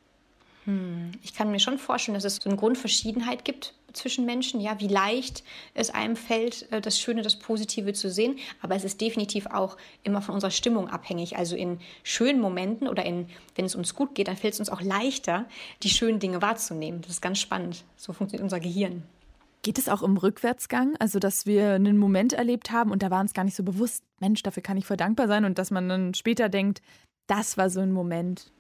Hm, 0.69 1.13
ich 1.23 1.33
kann 1.33 1.51
mir 1.51 1.61
schon 1.61 1.79
vorstellen, 1.79 2.15
dass 2.15 2.27
es 2.27 2.37
so 2.37 2.51
eine 2.51 2.59
Grundverschiedenheit 2.59 3.47
gibt 3.47 3.73
zwischen 3.95 4.27
Menschen, 4.27 4.61
ja, 4.61 4.79
wie 4.81 4.87
leicht 4.87 5.43
es 5.73 5.89
einem 5.89 6.15
fällt, 6.15 6.71
äh, 6.71 6.83
das 6.83 7.01
Schöne, 7.01 7.23
das 7.23 7.39
Positive 7.39 7.95
zu 7.95 8.11
sehen. 8.11 8.37
Aber 8.61 8.77
es 8.77 8.85
ist 8.85 9.01
definitiv 9.01 9.47
auch 9.47 9.79
immer 10.03 10.21
von 10.21 10.35
unserer 10.35 10.51
Stimmung 10.51 10.89
abhängig. 10.89 11.39
Also 11.39 11.57
in 11.57 11.81
schönen 12.03 12.39
Momenten 12.39 12.87
oder 12.87 13.07
in, 13.07 13.31
wenn 13.55 13.65
es 13.65 13.75
uns 13.75 13.95
gut 13.95 14.15
geht, 14.15 14.29
dann 14.29 14.37
fällt 14.37 14.53
es 14.53 14.61
uns 14.61 14.69
auch 14.69 14.83
leichter, 14.83 15.47
die 15.83 15.89
schönen 15.89 16.19
Dinge 16.19 16.43
wahrzunehmen. 16.43 17.01
Das 17.01 17.13
ist 17.13 17.23
ganz 17.23 17.39
spannend. 17.39 17.85
So 17.97 18.13
funktioniert 18.13 18.43
unser 18.43 18.61
Gehirn. 18.61 19.05
Geht 19.63 19.79
es 19.79 19.89
auch 19.89 20.03
im 20.03 20.19
Rückwärtsgang? 20.19 20.97
Also, 20.99 21.19
dass 21.19 21.47
wir 21.47 21.73
einen 21.73 21.97
Moment 21.97 22.35
erlebt 22.35 22.73
haben 22.73 22.91
und 22.91 23.03
da 23.03 23.11
war 23.11 23.23
uns 23.23 23.33
gar 23.33 23.45
nicht 23.45 23.57
so 23.57 23.63
bewusst, 23.63 24.05
Mensch, 24.21 24.43
dafür 24.43 24.63
kann 24.63 24.77
ich 24.77 24.85
voll 24.85 24.99
dankbar 24.99 25.29
sein 25.29 25.47
und 25.47 25.59
dass 25.59 25.71
man 25.71 25.89
dann 25.89 26.13
später 26.13 26.51
denkt, 26.51 26.83
das 27.27 27.57
war 27.57 27.71
so 27.71 27.81
ein 27.81 27.91
Moment. 27.91 28.53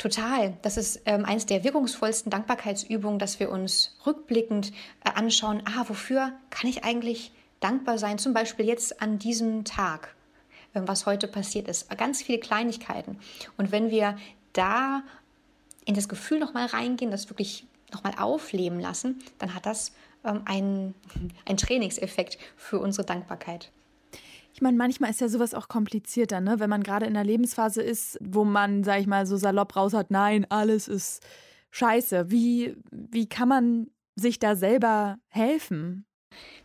Total. 0.00 0.56
Das 0.62 0.78
ist 0.78 1.02
ähm, 1.04 1.26
eines 1.26 1.44
der 1.44 1.62
wirkungsvollsten 1.62 2.30
Dankbarkeitsübungen, 2.30 3.18
dass 3.18 3.38
wir 3.38 3.50
uns 3.50 3.98
rückblickend 4.06 4.72
äh, 5.04 5.10
anschauen, 5.14 5.62
ah, 5.66 5.84
wofür 5.88 6.32
kann 6.48 6.70
ich 6.70 6.84
eigentlich 6.84 7.32
dankbar 7.60 7.98
sein? 7.98 8.16
Zum 8.16 8.32
Beispiel 8.32 8.64
jetzt 8.64 9.02
an 9.02 9.18
diesem 9.18 9.64
Tag, 9.64 10.16
äh, 10.72 10.80
was 10.86 11.04
heute 11.04 11.28
passiert 11.28 11.68
ist. 11.68 11.94
Ganz 11.98 12.22
viele 12.22 12.38
Kleinigkeiten. 12.38 13.18
Und 13.58 13.72
wenn 13.72 13.90
wir 13.90 14.16
da 14.54 15.02
in 15.84 15.92
das 15.92 16.08
Gefühl 16.08 16.38
nochmal 16.38 16.64
reingehen, 16.64 17.10
das 17.10 17.28
wirklich 17.28 17.66
nochmal 17.92 18.14
aufleben 18.18 18.80
lassen, 18.80 19.22
dann 19.38 19.54
hat 19.54 19.66
das 19.66 19.92
ähm, 20.24 20.40
einen, 20.46 20.94
einen 21.44 21.58
Trainingseffekt 21.58 22.38
für 22.56 22.78
unsere 22.78 23.04
Dankbarkeit. 23.04 23.70
Ich 24.52 24.62
meine, 24.62 24.76
manchmal 24.76 25.10
ist 25.10 25.20
ja 25.20 25.28
sowas 25.28 25.54
auch 25.54 25.68
komplizierter, 25.68 26.40
ne? 26.40 26.58
Wenn 26.58 26.70
man 26.70 26.82
gerade 26.82 27.06
in 27.06 27.16
einer 27.16 27.24
Lebensphase 27.24 27.82
ist, 27.82 28.18
wo 28.20 28.44
man, 28.44 28.84
sag 28.84 29.00
ich 29.00 29.06
mal, 29.06 29.26
so 29.26 29.36
salopp 29.36 29.76
raus 29.76 29.94
hat, 29.94 30.10
nein, 30.10 30.46
alles 30.48 30.88
ist 30.88 31.22
scheiße. 31.70 32.30
Wie, 32.30 32.76
wie 32.90 33.28
kann 33.28 33.48
man 33.48 33.90
sich 34.16 34.38
da 34.38 34.56
selber 34.56 35.18
helfen? 35.28 36.04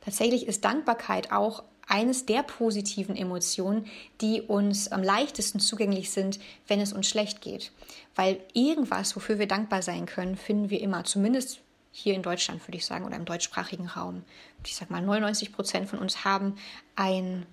Tatsächlich 0.02 0.48
ist 0.48 0.66
Dankbarkeit 0.66 1.32
auch 1.32 1.64
eines 1.88 2.26
der 2.26 2.44
positiven 2.44 3.16
Emotionen, 3.16 3.86
die 4.22 4.42
uns 4.42 4.92
am 4.92 5.04
leichtesten 5.04 5.60
zugänglich 5.60 6.10
sind, 6.12 6.40
wenn 6.68 6.80
es 6.80 6.94
uns 6.94 7.08
schlecht 7.08 7.42
geht. 7.42 7.72
Weil 8.16 8.40
irgendwas, 8.54 9.16
wofür 9.16 9.40
wir 9.40 9.48
dankbar 9.48 9.82
sein 9.82 10.06
können, 10.06 10.36
finden 10.36 10.70
wir 10.70 10.82
immer. 10.82 11.04
Zumindest 11.04 11.62
hier 11.92 12.16
in 12.16 12.24
Deutschland, 12.24 12.68
würde 12.68 12.78
ich 12.78 12.86
sagen, 12.86 13.06
oder 13.06 13.16
im 13.16 13.26
deutschsprachigen 13.26 13.88
Raum. 13.88 14.24
Ich 14.66 14.76
sage 14.76 14.92
mal, 14.92 15.02
99 15.02 15.54
Prozent 15.54 15.90
von 15.90 16.00
uns 16.00 16.26
haben 16.26 16.56
ein 16.96 17.46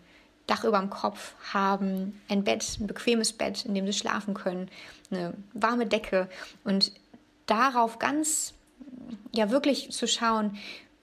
Dach 0.47 0.65
über 0.65 0.79
dem 0.79 0.91
Kopf 0.91 1.35
haben, 1.53 2.21
ein 2.29 2.45
Bett, 2.45 2.79
ein 2.81 2.87
bequemes 2.87 3.33
Bett, 3.33 3.65
in 3.65 3.75
dem 3.75 3.87
sie 3.87 3.93
schlafen 3.93 4.35
können, 4.35 4.69
eine 5.11 5.35
warme 5.53 5.87
Decke 5.87 6.29
und 6.65 6.93
darauf 7.47 7.99
ganz, 7.99 8.55
ja 9.33 9.51
wirklich 9.51 9.91
zu 9.93 10.07
schauen, 10.07 10.59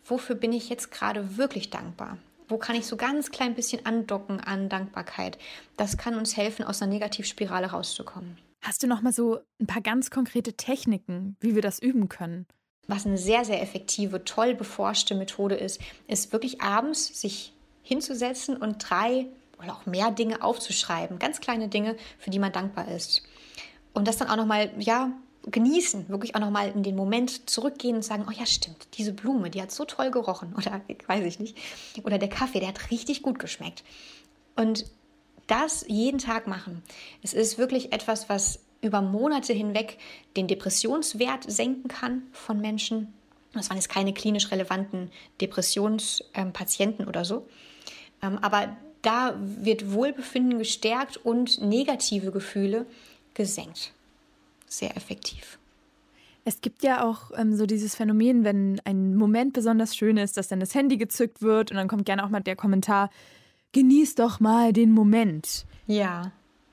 wofür 0.06 0.36
bin 0.36 0.52
ich 0.54 0.70
jetzt 0.70 0.92
gerade 0.92 1.38
wirklich 1.38 1.70
dankbar? 1.70 2.18
Wo 2.48 2.58
kann 2.58 2.76
ich 2.76 2.88
so 2.88 2.98
ganz 2.98 3.30
klein 3.30 3.54
bisschen 3.54 3.86
andocken 3.86 4.40
an 4.40 4.70
Dankbarkeit? 4.70 5.38
Das 5.78 5.98
kann 5.98 6.16
uns 6.16 6.36
helfen, 6.36 6.66
aus 6.66 6.82
einer 6.82 6.92
Negativspirale 6.92 7.68
rauszukommen. 7.68 8.38
Hast 8.62 8.84
du 8.84 8.88
noch 8.88 9.02
mal 9.02 9.14
so 9.14 9.40
ein 9.62 9.68
paar 9.68 9.82
ganz 9.82 10.10
konkrete 10.10 10.54
Techniken, 10.54 11.38
wie 11.40 11.56
wir 11.56 11.62
das 11.62 11.80
üben 11.80 12.10
können? 12.10 12.48
Was 12.88 13.06
eine 13.06 13.20
sehr, 13.20 13.46
sehr 13.46 13.62
effektive, 13.62 14.26
toll 14.26 14.56
beforschte 14.56 15.14
Methode 15.14 15.56
ist, 15.56 15.80
ist 16.08 16.34
wirklich 16.34 16.62
abends 16.62 17.22
sich 17.22 17.54
hinzusetzen 17.90 18.56
und 18.56 18.78
drei 18.90 19.28
oder 19.62 19.74
auch 19.74 19.86
mehr 19.86 20.12
Dinge 20.12 20.42
aufzuschreiben, 20.42 21.20
ganz 21.20 21.42
kleine 21.42 21.68
Dinge, 21.68 21.98
für 22.18 22.30
die 22.30 22.40
man 22.40 22.54
dankbar 22.54 22.88
ist. 22.88 23.24
Und 23.94 24.08
das 24.08 24.18
dann 24.18 24.30
auch 24.30 24.38
nochmal, 24.38 24.72
ja, 24.80 25.12
genießen, 25.44 26.10
wirklich 26.10 26.36
auch 26.36 26.40
nochmal 26.40 26.70
in 26.70 26.84
den 26.84 26.96
Moment 26.96 27.50
zurückgehen 27.50 27.96
und 27.96 28.04
sagen, 28.04 28.26
oh 28.28 28.32
ja, 28.32 28.46
stimmt, 28.46 28.88
diese 28.98 29.14
Blume, 29.14 29.50
die 29.50 29.62
hat 29.62 29.72
so 29.72 29.84
toll 29.86 30.12
gerochen 30.12 30.54
oder 30.56 30.82
weiß 31.08 31.26
ich 31.26 31.40
nicht. 31.40 31.58
Oder 32.04 32.18
der 32.18 32.30
Kaffee, 32.30 32.60
der 32.60 32.70
hat 32.70 32.92
richtig 32.92 33.22
gut 33.22 33.40
geschmeckt. 33.40 33.84
Und 34.56 34.86
das 35.48 35.84
jeden 35.88 36.20
Tag 36.20 36.46
machen. 36.48 36.84
Es 37.24 37.34
ist 37.34 37.58
wirklich 37.58 37.92
etwas, 37.92 38.30
was 38.30 38.60
über 38.82 39.02
Monate 39.02 39.52
hinweg 39.52 39.98
den 40.38 40.48
Depressionswert 40.48 41.50
senken 41.52 41.88
kann 41.88 42.24
von 42.32 42.62
Menschen. 42.62 43.14
Das 43.54 43.70
waren 43.70 43.78
jetzt 43.78 43.90
keine 43.90 44.14
klinisch 44.14 44.52
relevanten 44.52 45.10
Depressionspatienten 45.42 47.08
oder 47.08 47.26
so. 47.26 47.48
Ähm, 48.22 48.38
aber 48.42 48.76
da 49.02 49.36
wird 49.40 49.94
Wohlbefinden 49.94 50.60
gestärkt 50.60 51.18
und 51.18 51.62
negative 51.62 52.32
Gefühle 52.32 52.86
gesenkt. 53.34 53.94
Sehr 54.68 54.96
effektiv. 54.96 55.58
Es 56.46 56.62
gibt 56.62 56.84
ja 56.84 57.04
auch 57.04 57.32
ähm, 57.36 57.56
so 57.56 57.66
dieses 57.66 57.96
Phänomen, 57.96 58.44
wenn 58.44 58.82
ein 58.86 59.16
Moment 59.16 59.54
besonders 59.54 59.96
schön 59.96 60.18
ist, 60.18 60.38
dass 60.38 60.48
dann 60.48 60.60
das 60.60 60.74
Handy 60.74 60.98
gezückt 60.98 61.42
wird 61.42 61.72
und 61.72 61.78
dann 61.78 61.88
kommt 61.88 62.06
gerne 62.06 62.26
auch 62.26 62.30
mal 62.30 62.40
der 62.40 62.56
Kommentar, 62.56 63.10
genieß 63.74 64.16
doch 64.16 64.40
mal 64.40 64.74
den 64.74 64.92
Moment. 64.92 65.66
Ja. 65.86 66.32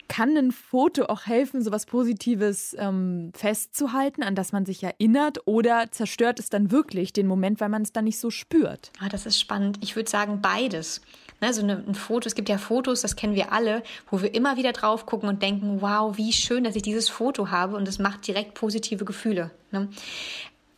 Kann 0.09 0.37
ein 0.37 0.53
Foto 0.53 1.07
auch 1.07 1.27
helfen, 1.27 1.63
so 1.63 1.73
was 1.73 1.85
Positives 1.85 2.77
ähm, 2.79 3.33
festzuhalten, 3.35 4.23
an 4.23 4.37
das 4.37 4.53
man 4.53 4.65
sich 4.65 4.83
erinnert? 4.85 5.41
Oder 5.47 5.91
zerstört 5.91 6.39
es 6.39 6.49
dann 6.49 6.71
wirklich 6.71 7.13
den 7.13 7.27
Moment, 7.27 7.61
weil 7.61 7.69
man 7.69 7.83
es 7.83 7.93
dann 7.93 8.05
nicht 8.05 8.21
so 8.21 8.31
spürt? 8.31 8.93
Ah, 9.01 9.09
das 9.09 9.27
ist 9.27 9.41
spannend. 9.41 9.79
Ich 9.83 9.97
würde 9.97 10.09
sagen 10.09 10.41
beides. 10.41 11.01
Ne, 11.41 11.53
so 11.53 11.61
ein 11.67 11.95
Foto, 11.95 12.27
es 12.27 12.35
gibt 12.35 12.49
ja 12.49 12.57
Fotos, 12.57 13.03
das 13.03 13.15
kennen 13.15 13.35
wir 13.35 13.53
alle, 13.53 13.83
wo 14.11 14.23
wir 14.23 14.35
immer 14.35 14.57
wieder 14.57 14.73
drauf 14.73 15.05
gucken 15.05 15.29
und 15.29 15.43
denken, 15.43 15.83
wow, 15.83 16.17
wie 16.17 16.33
schön, 16.33 16.65
dass 16.65 16.77
ich 16.77 16.83
dieses 16.83 17.11
Foto 17.11 17.51
habe 17.51 17.77
und 17.77 17.87
es 17.87 17.99
macht 17.99 18.27
direkt 18.27 18.55
positive 18.55 19.05
Gefühle. 19.05 19.51
Ne? 19.71 19.89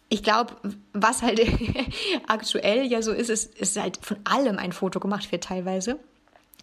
Ich 0.09 0.25
glaube, 0.25 0.57
was 0.93 1.23
halt 1.23 1.41
aktuell 2.27 2.87
ja 2.87 3.03
so 3.03 3.13
ist, 3.13 3.31
ist, 3.31 3.57
ist 3.57 3.81
halt 3.81 3.99
von 4.03 4.17
allem 4.25 4.59
ein 4.59 4.73
Foto 4.73 4.99
gemacht 4.99 5.31
wird 5.31 5.45
teilweise. 5.45 6.01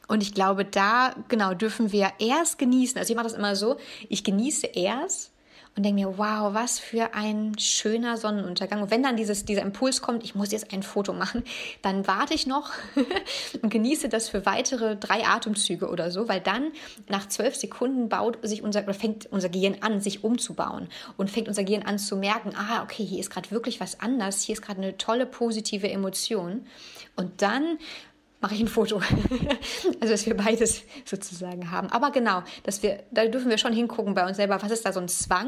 Und 0.07 0.21
ich 0.21 0.33
glaube, 0.33 0.65
da, 0.65 1.15
genau, 1.29 1.53
dürfen 1.53 1.91
wir 1.91 2.11
erst 2.19 2.57
genießen. 2.57 2.97
Also 2.97 3.11
ich 3.11 3.15
mache 3.15 3.27
das 3.27 3.37
immer 3.37 3.55
so, 3.55 3.77
ich 4.09 4.23
genieße 4.23 4.67
erst 4.67 5.31
und 5.75 5.83
denke 5.83 6.01
mir, 6.01 6.17
wow, 6.17 6.53
was 6.53 6.79
für 6.79 7.13
ein 7.13 7.57
schöner 7.59 8.15
Sonnenuntergang. 8.15 8.81
Und 8.81 8.91
wenn 8.91 9.03
dann 9.03 9.17
dieses, 9.17 9.43
dieser 9.43 9.61
Impuls 9.61 10.01
kommt, 10.01 10.23
ich 10.23 10.33
muss 10.33 10.51
jetzt 10.51 10.71
ein 10.71 10.83
Foto 10.83 11.11
machen, 11.11 11.43
dann 11.81 12.07
warte 12.07 12.33
ich 12.33 12.47
noch 12.47 12.71
und 13.61 13.69
genieße 13.69 14.07
das 14.07 14.29
für 14.29 14.45
weitere 14.45 14.95
drei 14.95 15.25
Atemzüge 15.25 15.89
oder 15.89 16.11
so, 16.11 16.29
weil 16.29 16.39
dann 16.39 16.71
nach 17.09 17.27
zwölf 17.27 17.55
Sekunden 17.55 18.07
baut 18.07 18.37
sich 18.41 18.63
unser, 18.63 18.83
oder 18.83 18.93
fängt 18.93 19.25
unser 19.31 19.49
Gehirn 19.49 19.77
an, 19.81 19.99
sich 19.99 20.23
umzubauen 20.23 20.87
und 21.17 21.29
fängt 21.29 21.49
unser 21.49 21.65
Gehirn 21.65 21.83
an 21.83 21.99
zu 21.99 22.15
merken, 22.15 22.53
ah, 22.55 22.81
okay, 22.83 23.03
hier 23.03 23.19
ist 23.19 23.29
gerade 23.29 23.51
wirklich 23.51 23.81
was 23.81 23.99
anders, 23.99 24.41
hier 24.41 24.53
ist 24.53 24.61
gerade 24.61 24.81
eine 24.81 24.97
tolle 24.97 25.25
positive 25.25 25.89
Emotion. 25.89 26.65
Und 27.17 27.41
dann 27.41 27.79
mache 28.45 28.53
ich 28.53 28.61
ein 28.61 28.67
Foto. 28.67 28.97
also, 29.99 30.13
dass 30.13 30.27
wir 30.27 30.37
beides 30.37 30.83
sozusagen 31.03 31.71
haben. 31.71 31.89
Aber 31.89 32.11
genau, 32.11 32.43
dass 32.61 32.83
wir, 32.83 33.01
da 33.09 33.25
dürfen 33.25 33.49
wir 33.49 33.57
schon 33.57 33.73
hingucken 33.73 34.13
bei 34.13 34.23
uns 34.23 34.37
selber, 34.37 34.61
was 34.61 34.69
ist 34.69 34.85
da 34.85 34.93
so 34.93 34.99
ein 34.99 35.07
Zwang? 35.07 35.47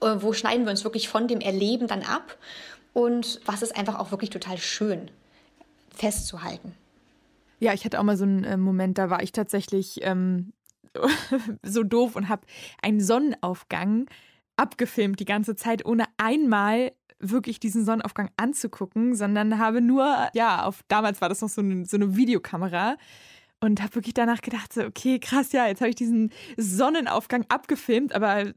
Äh, 0.00 0.14
wo 0.20 0.32
schneiden 0.32 0.66
wir 0.66 0.70
uns 0.70 0.84
wirklich 0.84 1.08
von 1.08 1.26
dem 1.26 1.40
Erleben 1.40 1.88
dann 1.88 2.04
ab? 2.04 2.38
Und 2.92 3.40
was 3.44 3.62
ist 3.62 3.76
einfach 3.76 3.98
auch 3.98 4.12
wirklich 4.12 4.30
total 4.30 4.56
schön 4.56 5.10
festzuhalten? 5.96 6.76
Ja, 7.58 7.72
ich 7.72 7.84
hatte 7.84 7.98
auch 7.98 8.04
mal 8.04 8.16
so 8.16 8.22
einen 8.22 8.44
äh, 8.44 8.56
Moment, 8.56 8.98
da 8.98 9.10
war 9.10 9.24
ich 9.24 9.32
tatsächlich 9.32 9.98
ähm, 10.02 10.52
so 11.64 11.82
doof 11.82 12.14
und 12.14 12.28
habe 12.28 12.46
einen 12.82 13.00
Sonnenaufgang 13.00 14.06
abgefilmt 14.54 15.18
die 15.18 15.24
ganze 15.24 15.56
Zeit, 15.56 15.84
ohne 15.84 16.04
einmal 16.18 16.92
wirklich 17.18 17.60
diesen 17.60 17.84
Sonnenaufgang 17.84 18.30
anzugucken, 18.36 19.14
sondern 19.14 19.58
habe 19.58 19.80
nur, 19.80 20.28
ja, 20.34 20.64
auf 20.64 20.80
damals 20.88 21.20
war 21.20 21.28
das 21.28 21.40
noch 21.40 21.48
so 21.48 21.60
eine, 21.60 21.86
so 21.86 21.96
eine 21.96 22.16
Videokamera 22.16 22.96
und 23.60 23.82
habe 23.82 23.94
wirklich 23.94 24.14
danach 24.14 24.42
gedacht, 24.42 24.72
so, 24.72 24.82
okay, 24.82 25.18
krass, 25.18 25.52
ja, 25.52 25.66
jetzt 25.66 25.80
habe 25.80 25.88
ich 25.88 25.96
diesen 25.96 26.30
Sonnenaufgang 26.56 27.46
abgefilmt, 27.48 28.14
aber 28.14 28.52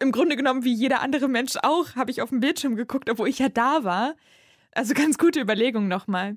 im 0.00 0.12
Grunde 0.12 0.36
genommen 0.36 0.64
wie 0.64 0.72
jeder 0.72 1.02
andere 1.02 1.28
Mensch 1.28 1.54
auch, 1.62 1.94
habe 1.94 2.10
ich 2.10 2.22
auf 2.22 2.30
dem 2.30 2.40
Bildschirm 2.40 2.76
geguckt, 2.76 3.10
obwohl 3.10 3.28
ich 3.28 3.38
ja 3.38 3.48
da 3.48 3.84
war. 3.84 4.14
Also 4.72 4.94
ganz 4.94 5.18
gute 5.18 5.40
Überlegung 5.40 5.88
nochmal. 5.88 6.36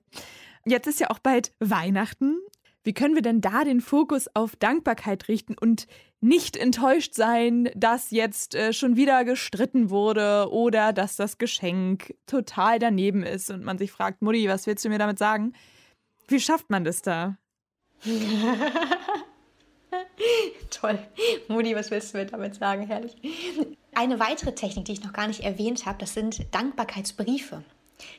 Jetzt 0.65 0.87
ist 0.87 0.99
ja 0.99 1.09
auch 1.09 1.19
bald 1.19 1.53
Weihnachten. 1.59 2.37
Wie 2.87 2.93
können 2.93 3.15
wir 3.15 3.21
denn 3.21 3.41
da 3.41 3.65
den 3.65 3.81
Fokus 3.81 4.33
auf 4.33 4.55
Dankbarkeit 4.55 5.27
richten 5.27 5.57
und 5.59 5.87
nicht 6.21 6.55
enttäuscht 6.55 7.15
sein, 7.15 7.69
dass 7.75 8.11
jetzt 8.11 8.55
äh, 8.55 8.71
schon 8.71 8.95
wieder 8.95 9.25
gestritten 9.25 9.89
wurde 9.89 10.49
oder 10.53 10.93
dass 10.93 11.17
das 11.17 11.37
Geschenk 11.37 12.15
total 12.27 12.79
daneben 12.79 13.23
ist 13.23 13.51
und 13.51 13.61
man 13.65 13.77
sich 13.77 13.91
fragt, 13.91 14.21
Mutti, 14.21 14.47
was 14.47 14.67
willst 14.67 14.85
du 14.85 14.89
mir 14.89 14.99
damit 14.99 15.19
sagen? 15.19 15.51
Wie 16.29 16.39
schafft 16.39 16.69
man 16.69 16.85
das 16.85 17.01
da? 17.01 17.35
Toll. 20.69 20.97
Mutti, 21.49 21.75
was 21.75 21.91
willst 21.91 22.13
du 22.13 22.19
mir 22.19 22.25
damit 22.27 22.55
sagen? 22.55 22.87
Herrlich. 22.87 23.17
Eine 23.95 24.17
weitere 24.21 24.55
Technik, 24.55 24.85
die 24.85 24.93
ich 24.93 25.03
noch 25.03 25.11
gar 25.11 25.27
nicht 25.27 25.41
erwähnt 25.41 25.85
habe, 25.85 25.97
das 25.97 26.13
sind 26.13 26.55
Dankbarkeitsbriefe. 26.55 27.65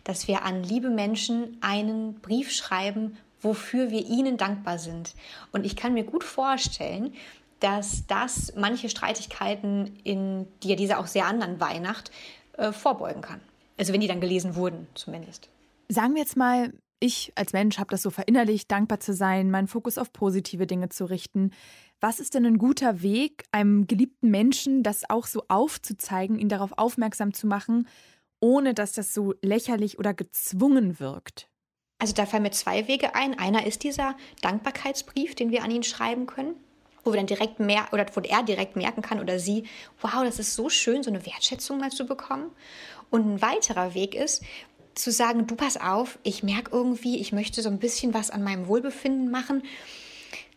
Dass 0.04 0.28
wir 0.28 0.42
an 0.42 0.62
liebe 0.62 0.90
Menschen 0.90 1.56
einen 1.62 2.20
Brief 2.20 2.52
schreiben, 2.52 3.16
wofür 3.40 3.90
wir 3.90 4.06
ihnen 4.06 4.36
dankbar 4.36 4.78
sind. 4.78 5.14
Und 5.52 5.64
ich 5.64 5.76
kann 5.76 5.94
mir 5.94 6.04
gut 6.04 6.24
vorstellen, 6.24 7.14
dass 7.60 8.06
das 8.06 8.52
manche 8.56 8.88
Streitigkeiten 8.88 9.98
in 10.04 10.46
die, 10.62 10.76
dieser 10.76 10.98
auch 10.98 11.06
sehr 11.06 11.26
anderen 11.26 11.60
Weihnacht 11.60 12.10
äh, 12.56 12.72
vorbeugen 12.72 13.22
kann. 13.22 13.40
Also 13.76 13.92
wenn 13.92 14.00
die 14.00 14.08
dann 14.08 14.20
gelesen 14.20 14.56
wurden, 14.56 14.86
zumindest. 14.94 15.48
Sagen 15.88 16.14
wir 16.14 16.22
jetzt 16.22 16.36
mal, 16.36 16.72
ich 17.00 17.32
als 17.36 17.52
Mensch 17.52 17.78
habe 17.78 17.90
das 17.90 18.02
so 18.02 18.10
verinnerlicht, 18.10 18.70
dankbar 18.70 19.00
zu 19.00 19.14
sein, 19.14 19.50
meinen 19.50 19.68
Fokus 19.68 19.98
auf 19.98 20.12
positive 20.12 20.66
Dinge 20.66 20.88
zu 20.88 21.04
richten. 21.04 21.52
Was 22.00 22.20
ist 22.20 22.34
denn 22.34 22.46
ein 22.46 22.58
guter 22.58 23.02
Weg, 23.02 23.44
einem 23.52 23.86
geliebten 23.86 24.30
Menschen 24.30 24.82
das 24.82 25.08
auch 25.08 25.26
so 25.26 25.44
aufzuzeigen, 25.48 26.38
ihn 26.38 26.48
darauf 26.48 26.72
aufmerksam 26.76 27.32
zu 27.32 27.46
machen, 27.46 27.88
ohne 28.40 28.74
dass 28.74 28.92
das 28.92 29.14
so 29.14 29.34
lächerlich 29.42 29.98
oder 29.98 30.14
gezwungen 30.14 31.00
wirkt? 31.00 31.47
Also 31.98 32.14
da 32.14 32.26
fallen 32.26 32.44
mir 32.44 32.52
zwei 32.52 32.86
Wege 32.86 33.14
ein. 33.14 33.38
Einer 33.38 33.66
ist 33.66 33.82
dieser 33.82 34.16
Dankbarkeitsbrief, 34.40 35.34
den 35.34 35.50
wir 35.50 35.64
an 35.64 35.70
ihn 35.70 35.82
schreiben 35.82 36.26
können, 36.26 36.54
wo 37.02 37.12
wir 37.12 37.16
dann 37.16 37.26
direkt 37.26 37.58
mehr 37.58 37.88
oder 37.92 38.06
wo 38.14 38.20
er 38.20 38.42
direkt 38.44 38.76
merken 38.76 39.02
kann 39.02 39.18
oder 39.20 39.40
sie, 39.40 39.64
wow, 40.00 40.22
das 40.22 40.38
ist 40.38 40.54
so 40.54 40.68
schön, 40.68 41.02
so 41.02 41.10
eine 41.10 41.26
Wertschätzung 41.26 41.78
mal 41.78 41.90
zu 41.90 42.06
bekommen. 42.06 42.50
Und 43.10 43.26
ein 43.26 43.42
weiterer 43.42 43.94
Weg 43.94 44.14
ist, 44.14 44.44
zu 44.94 45.10
sagen, 45.10 45.46
du 45.46 45.56
pass 45.56 45.76
auf, 45.76 46.18
ich 46.22 46.42
merke 46.42 46.72
irgendwie, 46.72 47.18
ich 47.18 47.32
möchte 47.32 47.62
so 47.62 47.68
ein 47.68 47.78
bisschen 47.78 48.14
was 48.14 48.30
an 48.30 48.42
meinem 48.42 48.68
Wohlbefinden 48.68 49.30
machen. 49.30 49.62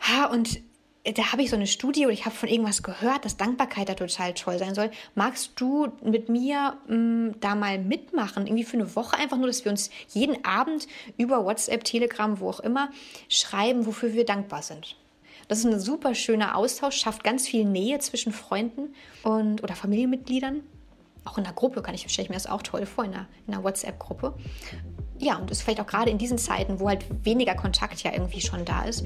Ha, 0.01 0.25
und 0.25 0.61
da 1.03 1.31
habe 1.31 1.41
ich 1.41 1.49
so 1.49 1.55
eine 1.55 1.65
Studie 1.65 2.05
oder 2.05 2.13
ich 2.13 2.25
habe 2.25 2.35
von 2.35 2.47
irgendwas 2.47 2.83
gehört, 2.83 3.25
dass 3.25 3.35
Dankbarkeit 3.35 3.89
da 3.89 3.95
total 3.95 4.33
toll 4.33 4.59
sein 4.59 4.75
soll. 4.75 4.91
Magst 5.15 5.53
du 5.55 5.87
mit 6.03 6.29
mir 6.29 6.77
mh, 6.87 6.95
mm, 6.95 7.35
da 7.39 7.55
mal 7.55 7.79
mitmachen? 7.79 8.45
Irgendwie 8.45 8.63
für 8.63 8.77
eine 8.77 8.95
Woche 8.95 9.17
einfach 9.17 9.37
nur, 9.37 9.47
dass 9.47 9.65
wir 9.65 9.71
uns 9.71 9.89
jeden 10.09 10.45
Abend 10.45 10.87
über 11.17 11.43
WhatsApp, 11.43 11.83
Telegram, 11.83 12.39
wo 12.39 12.49
auch 12.49 12.59
immer 12.59 12.89
schreiben, 13.29 13.87
wofür 13.87 14.13
wir 14.13 14.25
dankbar 14.25 14.61
sind. 14.61 14.95
Das 15.47 15.59
ist 15.59 15.65
ein 15.65 15.79
super 15.79 16.13
schöner 16.13 16.55
Austausch, 16.55 16.97
schafft 16.97 17.23
ganz 17.23 17.47
viel 17.47 17.65
Nähe 17.65 17.97
zwischen 17.99 18.31
Freunden 18.31 18.93
und 19.23 19.63
oder 19.63 19.75
Familienmitgliedern. 19.75 20.61
Auch 21.25 21.37
in 21.37 21.43
der 21.43 21.53
Gruppe 21.53 21.81
kann 21.81 21.95
ich, 21.95 22.07
stelle 22.09 22.25
ich 22.25 22.29
mir 22.29 22.35
das 22.35 22.47
auch 22.47 22.61
toll 22.61 22.85
vor, 22.85 23.05
in 23.05 23.13
einer, 23.13 23.27
in 23.47 23.53
einer 23.53 23.63
WhatsApp-Gruppe. 23.63 24.35
Ja, 25.17 25.37
und 25.37 25.51
ist 25.51 25.63
vielleicht 25.63 25.81
auch 25.81 25.87
gerade 25.87 26.09
in 26.09 26.17
diesen 26.17 26.37
Zeiten, 26.37 26.79
wo 26.79 26.87
halt 26.87 27.05
weniger 27.23 27.55
Kontakt 27.55 28.01
ja 28.03 28.11
irgendwie 28.13 28.41
schon 28.41 28.65
da 28.65 28.83
ist, 28.85 29.05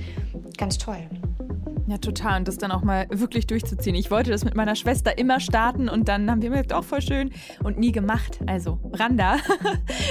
ganz 0.57 0.77
toll. 0.77 1.09
Ja, 1.87 1.97
total. 1.99 2.39
Und 2.39 2.47
das 2.47 2.57
dann 2.57 2.71
auch 2.71 2.83
mal 2.83 3.07
wirklich 3.11 3.45
durchzuziehen. 3.45 3.95
Ich 3.95 4.09
wollte 4.09 4.31
das 4.31 4.43
mit 4.43 4.55
meiner 4.55 4.75
Schwester 4.75 5.17
immer 5.17 5.39
starten 5.39 5.87
und 5.87 6.07
dann 6.07 6.29
haben 6.29 6.41
wir 6.41 6.49
mir 6.49 6.63
auch 6.71 6.83
voll 6.83 7.01
schön 7.01 7.31
und 7.63 7.77
nie 7.77 7.91
gemacht. 7.91 8.39
Also, 8.47 8.79
Randa. 8.91 9.37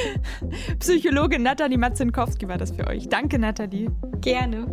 Psychologin 0.78 1.42
Nathalie 1.42 1.78
Matzinkowski 1.78 2.48
war 2.48 2.58
das 2.58 2.70
für 2.70 2.87
euch. 2.87 3.08
Danke, 3.08 3.38
Nathalie. 3.38 3.90
Gerne. 4.20 4.66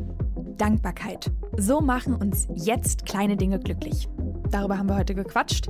Dankbarkeit. 0.58 1.32
So 1.58 1.82
machen 1.82 2.14
uns 2.14 2.48
jetzt 2.54 3.06
kleine 3.06 3.36
Dinge 3.36 3.58
glücklich. 3.60 4.08
Darüber 4.52 4.78
haben 4.78 4.90
wir 4.90 4.98
heute 4.98 5.16
gequatscht. 5.16 5.70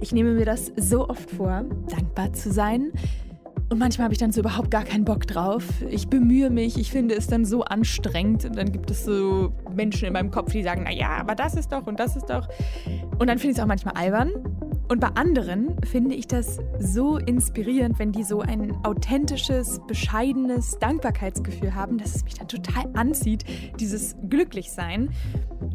Ich 0.00 0.12
nehme 0.12 0.32
mir 0.32 0.46
das 0.46 0.72
so 0.76 1.08
oft 1.08 1.30
vor, 1.30 1.64
dankbar 1.88 2.32
zu 2.32 2.50
sein. 2.50 2.90
Und 3.72 3.78
manchmal 3.78 4.04
habe 4.04 4.12
ich 4.12 4.18
dann 4.18 4.32
so 4.32 4.40
überhaupt 4.40 4.70
gar 4.70 4.84
keinen 4.84 5.06
Bock 5.06 5.26
drauf. 5.26 5.64
Ich 5.88 6.08
bemühe 6.08 6.50
mich, 6.50 6.76
ich 6.76 6.90
finde 6.90 7.14
es 7.14 7.26
dann 7.26 7.46
so 7.46 7.62
anstrengend. 7.62 8.44
Und 8.44 8.54
dann 8.54 8.70
gibt 8.70 8.90
es 8.90 9.02
so 9.06 9.50
Menschen 9.74 10.06
in 10.06 10.12
meinem 10.12 10.30
Kopf, 10.30 10.52
die 10.52 10.62
sagen, 10.62 10.82
naja, 10.82 11.16
aber 11.18 11.34
das 11.34 11.54
ist 11.54 11.72
doch 11.72 11.86
und 11.86 11.98
das 11.98 12.14
ist 12.14 12.28
doch. 12.28 12.46
Und 13.18 13.28
dann 13.28 13.38
finde 13.38 13.52
ich 13.52 13.56
es 13.56 13.60
auch 13.60 13.66
manchmal 13.66 13.94
albern. 13.94 14.30
Und 14.88 15.00
bei 15.00 15.08
anderen 15.14 15.74
finde 15.86 16.14
ich 16.14 16.26
das 16.26 16.58
so 16.78 17.16
inspirierend, 17.16 17.98
wenn 17.98 18.12
die 18.12 18.24
so 18.24 18.42
ein 18.42 18.74
authentisches, 18.84 19.80
bescheidenes 19.86 20.78
Dankbarkeitsgefühl 20.78 21.74
haben, 21.74 21.96
dass 21.96 22.14
es 22.14 22.24
mich 22.24 22.34
dann 22.34 22.48
total 22.48 22.90
anzieht, 22.92 23.46
dieses 23.80 24.16
Glücklichsein. 24.28 25.08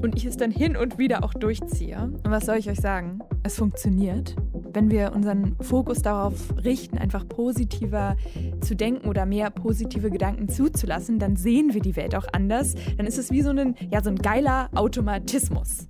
Und 0.03 0.15
ich 0.15 0.25
es 0.25 0.37
dann 0.37 0.51
hin 0.51 0.77
und 0.77 0.99
wieder 0.99 1.23
auch 1.23 1.33
durchziehe. 1.33 1.97
Und 1.99 2.29
was 2.29 2.45
soll 2.45 2.57
ich 2.57 2.69
euch 2.69 2.79
sagen? 2.79 3.21
Es 3.41 3.55
funktioniert. 3.55 4.35
Wenn 4.77 4.91
wir 4.91 5.13
unseren 5.15 5.55
Fokus 5.59 6.03
darauf 6.03 6.53
richten, 6.63 6.99
einfach 6.99 7.27
positiver 7.27 8.15
zu 8.61 8.75
denken 8.75 9.09
oder 9.09 9.25
mehr 9.25 9.49
positive 9.49 10.11
Gedanken 10.11 10.49
zuzulassen, 10.49 11.17
dann 11.17 11.35
sehen 11.35 11.73
wir 11.73 11.81
die 11.81 11.95
Welt 11.95 12.13
auch 12.13 12.27
anders. 12.31 12.75
Dann 12.95 13.07
ist 13.07 13.17
es 13.17 13.31
wie 13.31 13.41
so 13.41 13.49
ein, 13.49 13.73
ja, 13.89 14.03
so 14.03 14.11
ein 14.11 14.17
geiler 14.17 14.69
Automatismus. 14.75 15.87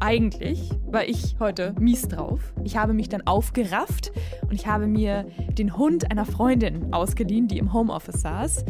Eigentlich 0.00 0.70
war 0.86 1.06
ich 1.06 1.36
heute 1.40 1.74
mies 1.80 2.08
drauf. 2.08 2.52
Ich 2.62 2.76
habe 2.76 2.92
mich 2.92 3.08
dann 3.08 3.26
aufgerafft 3.26 4.12
und 4.42 4.52
ich 4.52 4.66
habe 4.66 4.86
mir 4.86 5.24
den 5.56 5.74
Hund 5.78 6.10
einer 6.10 6.26
Freundin 6.26 6.92
ausgeliehen, 6.92 7.48
die 7.48 7.56
im 7.56 7.72
Homeoffice 7.72 8.20
saß 8.20 8.66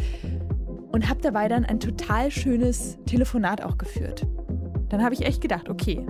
und 0.92 1.08
habe 1.08 1.20
dabei 1.22 1.48
dann 1.48 1.64
ein 1.64 1.80
total 1.80 2.30
schönes 2.30 2.98
Telefonat 3.06 3.64
auch 3.64 3.78
geführt. 3.78 4.28
Dann 4.90 5.02
habe 5.02 5.14
ich 5.14 5.26
echt 5.26 5.40
gedacht, 5.40 5.68
okay, 5.68 6.06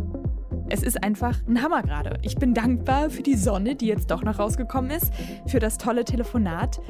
es 0.69 0.83
ist 0.83 1.03
einfach 1.03 1.37
ein 1.47 1.63
Hammer 1.63 1.83
gerade. 1.83 2.19
Ich 2.23 2.37
bin 2.37 2.55
dankbar 2.55 3.11
für 3.11 3.23
die 3.23 3.37
Sonne, 3.37 3.77
die 3.77 3.87
jetzt 3.87 4.11
doch 4.11 4.23
noch 4.23 4.39
rausgekommen 4.39 4.91
ist, 4.91 5.13
für 5.47 5.61
das 5.61 5.79
tolle 5.79 6.05
Telefonat, 6.05 6.81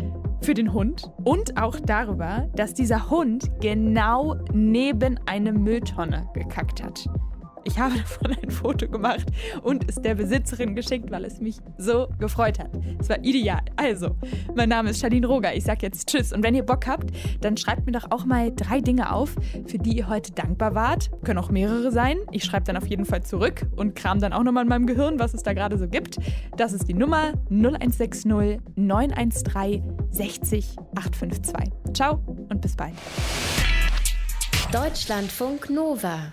für 0.40 0.54
den 0.54 0.72
Hund 0.72 1.10
und 1.24 1.60
auch 1.60 1.78
darüber, 1.80 2.48
dass 2.54 2.74
dieser 2.74 3.10
Hund 3.10 3.50
genau 3.60 4.36
neben 4.52 5.20
eine 5.26 5.52
Mülltonne 5.52 6.28
gekackt 6.34 6.82
hat. 6.82 7.08
Ich 7.66 7.80
habe 7.80 7.96
davon 7.98 8.36
ein 8.40 8.50
Foto 8.50 8.88
gemacht 8.88 9.26
und 9.62 9.88
es 9.88 9.96
der 9.96 10.14
Besitzerin 10.14 10.76
geschickt, 10.76 11.10
weil 11.10 11.24
es 11.24 11.40
mich 11.40 11.56
so 11.78 12.06
gefreut 12.20 12.60
hat. 12.60 12.70
Es 13.00 13.08
war 13.08 13.18
ideal. 13.24 13.60
Also, 13.74 14.16
mein 14.54 14.68
Name 14.68 14.90
ist 14.90 15.00
Charlene 15.00 15.26
Roger. 15.26 15.52
Ich 15.54 15.64
sage 15.64 15.80
jetzt 15.82 16.08
Tschüss. 16.08 16.32
Und 16.32 16.44
wenn 16.44 16.54
ihr 16.54 16.62
Bock 16.62 16.86
habt, 16.86 17.10
dann 17.40 17.56
schreibt 17.56 17.84
mir 17.84 17.92
doch 17.92 18.10
auch 18.12 18.24
mal 18.24 18.52
drei 18.54 18.80
Dinge 18.80 19.12
auf, 19.12 19.34
für 19.66 19.78
die 19.78 19.96
ihr 19.96 20.08
heute 20.08 20.30
dankbar 20.32 20.76
wart. 20.76 21.10
Können 21.24 21.40
auch 21.40 21.50
mehrere 21.50 21.90
sein. 21.90 22.18
Ich 22.30 22.44
schreibe 22.44 22.64
dann 22.64 22.76
auf 22.76 22.86
jeden 22.86 23.04
Fall 23.04 23.24
zurück 23.24 23.66
und 23.74 23.96
kram 23.96 24.20
dann 24.20 24.32
auch 24.32 24.44
nochmal 24.44 24.62
in 24.62 24.68
meinem 24.68 24.86
Gehirn, 24.86 25.18
was 25.18 25.34
es 25.34 25.42
da 25.42 25.52
gerade 25.52 25.76
so 25.76 25.88
gibt. 25.88 26.18
Das 26.56 26.72
ist 26.72 26.86
die 26.86 26.94
Nummer 26.94 27.32
0160 27.50 28.26
913 28.76 29.82
60 30.10 30.76
852. 30.94 31.72
Ciao 31.94 32.22
und 32.48 32.60
bis 32.60 32.76
bald. 32.76 32.94
Deutschlandfunk 34.72 35.68
Nova 35.68 36.32